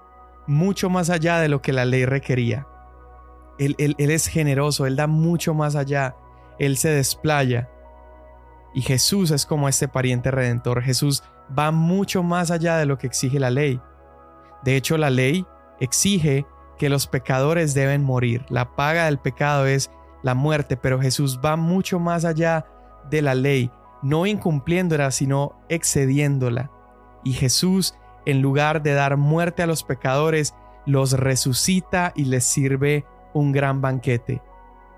mucho 0.46 0.90
más 0.90 1.10
allá 1.10 1.38
de 1.38 1.48
lo 1.48 1.62
que 1.62 1.72
la 1.72 1.84
ley 1.84 2.04
requería. 2.04 2.66
Él, 3.58 3.74
él, 3.78 3.94
él 3.98 4.10
es 4.10 4.26
generoso, 4.26 4.86
él 4.86 4.96
da 4.96 5.06
mucho 5.06 5.54
más 5.54 5.76
allá 5.76 6.16
él 6.58 6.76
se 6.76 6.90
desplaya. 6.90 7.68
Y 8.74 8.82
Jesús 8.82 9.30
es 9.30 9.46
como 9.46 9.68
este 9.68 9.88
pariente 9.88 10.30
redentor. 10.30 10.82
Jesús 10.82 11.22
va 11.56 11.70
mucho 11.70 12.22
más 12.22 12.50
allá 12.50 12.76
de 12.76 12.86
lo 12.86 12.98
que 12.98 13.06
exige 13.06 13.38
la 13.38 13.50
ley. 13.50 13.80
De 14.62 14.76
hecho, 14.76 14.96
la 14.96 15.10
ley 15.10 15.44
exige 15.80 16.46
que 16.78 16.88
los 16.88 17.06
pecadores 17.06 17.74
deben 17.74 18.02
morir. 18.02 18.46
La 18.48 18.76
paga 18.76 19.06
del 19.06 19.18
pecado 19.18 19.66
es 19.66 19.90
la 20.22 20.34
muerte, 20.34 20.76
pero 20.76 21.00
Jesús 21.00 21.40
va 21.44 21.56
mucho 21.56 21.98
más 21.98 22.24
allá 22.24 22.66
de 23.10 23.22
la 23.22 23.34
ley, 23.34 23.70
no 24.02 24.26
incumpliéndola, 24.26 25.10
sino 25.10 25.56
excediéndola. 25.68 26.70
Y 27.24 27.32
Jesús, 27.32 27.94
en 28.26 28.42
lugar 28.42 28.82
de 28.82 28.94
dar 28.94 29.16
muerte 29.16 29.62
a 29.62 29.66
los 29.66 29.84
pecadores, 29.84 30.54
los 30.86 31.12
resucita 31.12 32.12
y 32.14 32.24
les 32.24 32.44
sirve 32.44 33.04
un 33.34 33.52
gran 33.52 33.80
banquete. 33.80 34.42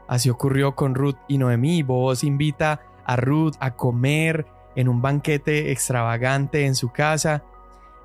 Así 0.08 0.30
ocurrió 0.30 0.74
con 0.74 0.94
Ruth 0.94 1.16
y 1.28 1.38
Noemí. 1.38 1.82
Vos 1.82 2.24
invita 2.24 2.80
a 3.04 3.16
Ruth 3.16 3.54
a 3.60 3.74
comer 3.76 4.46
en 4.76 4.88
un 4.88 5.02
banquete 5.02 5.70
extravagante 5.70 6.66
en 6.66 6.74
su 6.74 6.90
casa 6.90 7.44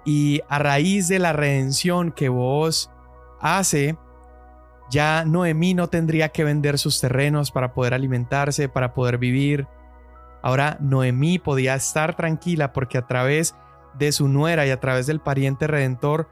y 0.05 0.41
a 0.47 0.59
raíz 0.59 1.07
de 1.07 1.19
la 1.19 1.33
redención 1.33 2.11
que 2.11 2.29
vos 2.29 2.91
hace, 3.39 3.97
ya 4.89 5.23
Noemí 5.25 5.73
no 5.73 5.87
tendría 5.87 6.29
que 6.29 6.43
vender 6.43 6.79
sus 6.79 6.99
terrenos 6.99 7.51
para 7.51 7.73
poder 7.73 7.93
alimentarse, 7.93 8.69
para 8.69 8.93
poder 8.93 9.17
vivir. 9.17 9.67
Ahora 10.41 10.77
Noemí 10.79 11.37
podía 11.39 11.75
estar 11.75 12.15
tranquila 12.15 12.73
porque 12.73 12.97
a 12.97 13.05
través 13.05 13.55
de 13.97 14.11
su 14.11 14.27
nuera 14.27 14.65
y 14.65 14.71
a 14.71 14.79
través 14.79 15.05
del 15.07 15.19
pariente 15.19 15.67
redentor 15.67 16.29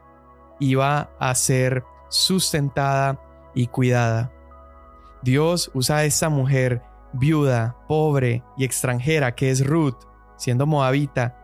iba 0.58 1.10
a 1.18 1.34
ser 1.34 1.84
sustentada 2.08 3.20
y 3.54 3.68
cuidada. 3.68 4.32
Dios 5.22 5.70
usa 5.74 5.98
a 5.98 6.04
esta 6.04 6.28
mujer 6.28 6.82
viuda, 7.12 7.76
pobre 7.86 8.42
y 8.56 8.64
extranjera 8.64 9.34
que 9.34 9.50
es 9.50 9.66
Ruth, 9.66 9.96
siendo 10.36 10.66
moabita, 10.66 11.34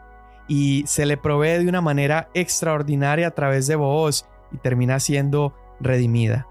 y 0.47 0.85
se 0.87 1.07
le 1.07 1.17
provee 1.17 1.59
de 1.59 1.69
una 1.69 1.81
manera 1.81 2.29
extraordinaria 2.35 3.29
a 3.29 3.31
través 3.33 3.67
de 3.67 3.77
Booz 3.77 4.27
y 4.53 4.59
termina 4.59 5.01
siendo 5.01 5.55
redimida. 5.81 6.47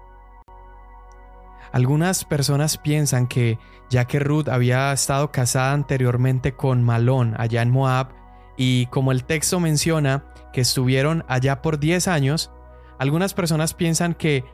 Algunas 1.74 2.24
personas 2.24 2.78
piensan 2.78 3.26
que 3.26 3.58
ya 3.90 4.04
que 4.04 4.20
Ruth 4.20 4.48
había 4.48 4.92
estado 4.92 5.32
casada 5.32 5.72
anteriormente 5.72 6.54
con 6.54 6.84
Malón 6.84 7.34
allá 7.36 7.62
en 7.62 7.72
Moab, 7.72 8.10
y 8.56 8.86
como 8.86 9.10
el 9.10 9.24
texto 9.24 9.58
menciona 9.58 10.24
que 10.52 10.60
estuvieron 10.60 11.24
allá 11.26 11.62
por 11.62 11.80
10 11.80 12.06
años, 12.06 12.52
algunas 13.00 13.34
personas 13.34 13.74
piensan 13.74 14.14
que 14.14 14.44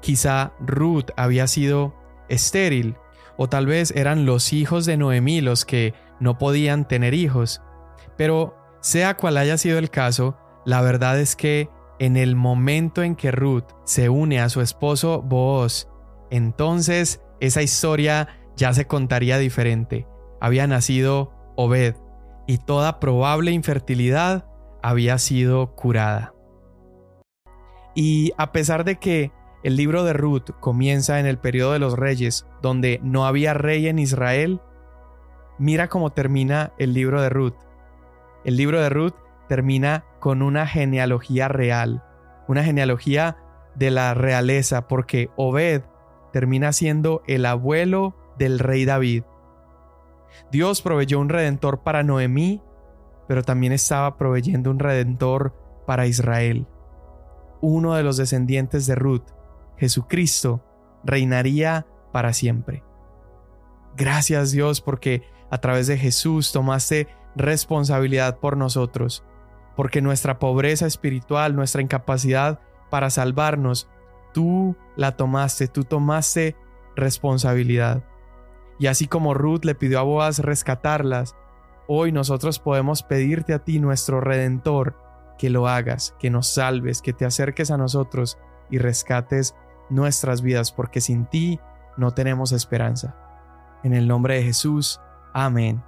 Quizá 0.00 0.52
Ruth 0.58 1.10
había 1.16 1.46
sido 1.46 1.94
estéril, 2.28 2.96
o 3.36 3.48
tal 3.48 3.66
vez 3.66 3.92
eran 3.92 4.26
los 4.26 4.52
hijos 4.52 4.84
de 4.84 4.96
Noemí 4.96 5.42
los 5.42 5.64
que 5.64 5.94
no 6.18 6.38
podían 6.38 6.88
tener 6.88 7.14
hijos. 7.14 7.62
Pero 8.16 8.56
sea 8.80 9.16
cual 9.16 9.36
haya 9.36 9.58
sido 9.58 9.78
el 9.78 9.90
caso, 9.90 10.36
la 10.66 10.80
verdad 10.80 11.20
es 11.20 11.36
que 11.36 11.70
en 12.00 12.16
el 12.16 12.34
momento 12.34 13.04
en 13.04 13.14
que 13.14 13.30
Ruth 13.30 13.66
se 13.84 14.08
une 14.08 14.40
a 14.40 14.48
su 14.48 14.60
esposo 14.60 15.22
Booz, 15.22 15.86
entonces 16.30 17.20
esa 17.40 17.62
historia 17.62 18.28
ya 18.56 18.72
se 18.72 18.86
contaría 18.86 19.38
diferente. 19.38 20.06
Había 20.40 20.66
nacido 20.66 21.32
Obed 21.56 21.94
y 22.46 22.58
toda 22.58 23.00
probable 23.00 23.52
infertilidad 23.52 24.46
había 24.82 25.18
sido 25.18 25.74
curada. 25.74 26.34
Y 27.94 28.32
a 28.36 28.52
pesar 28.52 28.84
de 28.84 28.96
que 28.96 29.32
el 29.62 29.76
libro 29.76 30.04
de 30.04 30.12
Ruth 30.12 30.50
comienza 30.60 31.20
en 31.20 31.26
el 31.26 31.38
periodo 31.38 31.72
de 31.72 31.78
los 31.78 31.96
reyes, 31.96 32.46
donde 32.60 33.00
no 33.02 33.26
había 33.26 33.54
rey 33.54 33.88
en 33.88 33.98
Israel, 33.98 34.60
mira 35.58 35.88
cómo 35.88 36.10
termina 36.10 36.72
el 36.78 36.92
libro 36.92 37.22
de 37.22 37.30
Ruth. 37.30 37.56
El 38.44 38.56
libro 38.56 38.80
de 38.82 38.90
Ruth 38.90 39.14
termina 39.48 40.04
con 40.20 40.42
una 40.42 40.66
genealogía 40.66 41.48
real, 41.48 42.04
una 42.46 42.62
genealogía 42.62 43.38
de 43.74 43.90
la 43.90 44.12
realeza, 44.12 44.86
porque 44.86 45.30
Obed 45.36 45.82
termina 46.34 46.72
siendo 46.72 47.22
el 47.28 47.46
abuelo 47.46 48.16
del 48.36 48.58
rey 48.58 48.84
David. 48.84 49.22
Dios 50.50 50.82
proveyó 50.82 51.20
un 51.20 51.28
redentor 51.28 51.84
para 51.84 52.02
Noemí, 52.02 52.60
pero 53.28 53.44
también 53.44 53.72
estaba 53.72 54.16
proveyendo 54.16 54.72
un 54.72 54.80
redentor 54.80 55.54
para 55.86 56.08
Israel. 56.08 56.66
Uno 57.60 57.94
de 57.94 58.02
los 58.02 58.16
descendientes 58.16 58.84
de 58.88 58.96
Ruth, 58.96 59.28
Jesucristo, 59.76 60.64
reinaría 61.04 61.86
para 62.10 62.32
siempre. 62.32 62.82
Gracias 63.96 64.50
Dios 64.50 64.80
porque 64.80 65.22
a 65.52 65.58
través 65.58 65.86
de 65.86 65.98
Jesús 65.98 66.50
tomaste 66.50 67.06
responsabilidad 67.36 68.40
por 68.40 68.56
nosotros, 68.56 69.22
porque 69.76 70.02
nuestra 70.02 70.40
pobreza 70.40 70.88
espiritual, 70.88 71.54
nuestra 71.54 71.80
incapacidad 71.80 72.58
para 72.90 73.08
salvarnos, 73.10 73.88
tú 74.34 74.76
la 74.96 75.16
tomaste, 75.16 75.68
tú 75.68 75.84
tomaste 75.84 76.56
responsabilidad. 76.94 78.04
Y 78.78 78.88
así 78.88 79.06
como 79.06 79.32
Ruth 79.32 79.64
le 79.64 79.74
pidió 79.74 80.00
a 80.00 80.02
Boaz 80.02 80.40
rescatarlas, 80.40 81.36
hoy 81.86 82.12
nosotros 82.12 82.58
podemos 82.58 83.02
pedirte 83.02 83.54
a 83.54 83.60
ti, 83.60 83.78
nuestro 83.78 84.20
Redentor, 84.20 84.96
que 85.38 85.48
lo 85.48 85.68
hagas, 85.68 86.14
que 86.18 86.28
nos 86.28 86.52
salves, 86.52 87.00
que 87.00 87.12
te 87.12 87.24
acerques 87.24 87.70
a 87.70 87.78
nosotros 87.78 88.38
y 88.70 88.78
rescates 88.78 89.54
nuestras 89.88 90.42
vidas, 90.42 90.72
porque 90.72 91.00
sin 91.00 91.26
ti 91.26 91.60
no 91.96 92.12
tenemos 92.12 92.52
esperanza. 92.52 93.16
En 93.82 93.92
el 93.92 94.08
nombre 94.08 94.36
de 94.36 94.42
Jesús, 94.42 95.00
amén. 95.32 95.82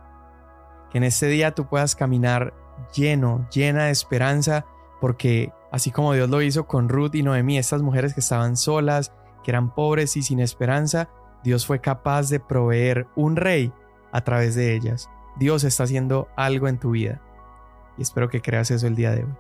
Que 0.91 0.99
en 0.99 1.05
este 1.05 1.27
día 1.27 1.55
tú 1.55 1.67
puedas 1.69 1.97
caminar 1.97 2.55
lleno, 2.95 3.49
llena 3.51 3.85
de 3.85 3.91
esperanza, 3.91 4.67
porque 5.01 5.53
así 5.77 5.91
como 5.91 6.15
Dios 6.15 6.31
lo 6.31 6.41
hizo 6.41 6.67
con 6.67 6.89
Ruth 6.89 7.15
y 7.15 7.23
Noemí, 7.23 7.59
estas 7.59 7.83
mujeres 7.83 8.15
que 8.15 8.21
estaban 8.21 8.57
solas, 8.57 9.13
que 9.45 9.51
eran 9.51 9.75
pobres 9.75 10.17
y 10.17 10.23
sin 10.23 10.41
esperanza, 10.41 11.11
Dios 11.45 11.67
fue 11.67 11.83
capaz 11.83 12.31
de 12.31 12.41
proveer 12.41 13.07
un 13.15 13.37
rey 13.37 13.73
a 14.11 14.23
través 14.23 14.55
de 14.55 14.75
ellas. 14.75 15.11
Dios 15.39 15.65
está 15.65 15.85
haciendo 15.85 16.29
algo 16.35 16.67
en 16.67 16.79
tu 16.79 16.93
vida. 16.93 17.21
Y 17.99 18.03
espero 18.03 18.31
que 18.31 18.41
creas 18.41 18.71
eso 18.71 18.87
el 18.87 18.97
día 18.97 19.11
de 19.11 19.25
hoy. 19.25 19.35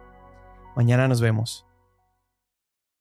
Mañana 0.77 1.09
nos 1.09 1.23
vemos. 1.23 1.66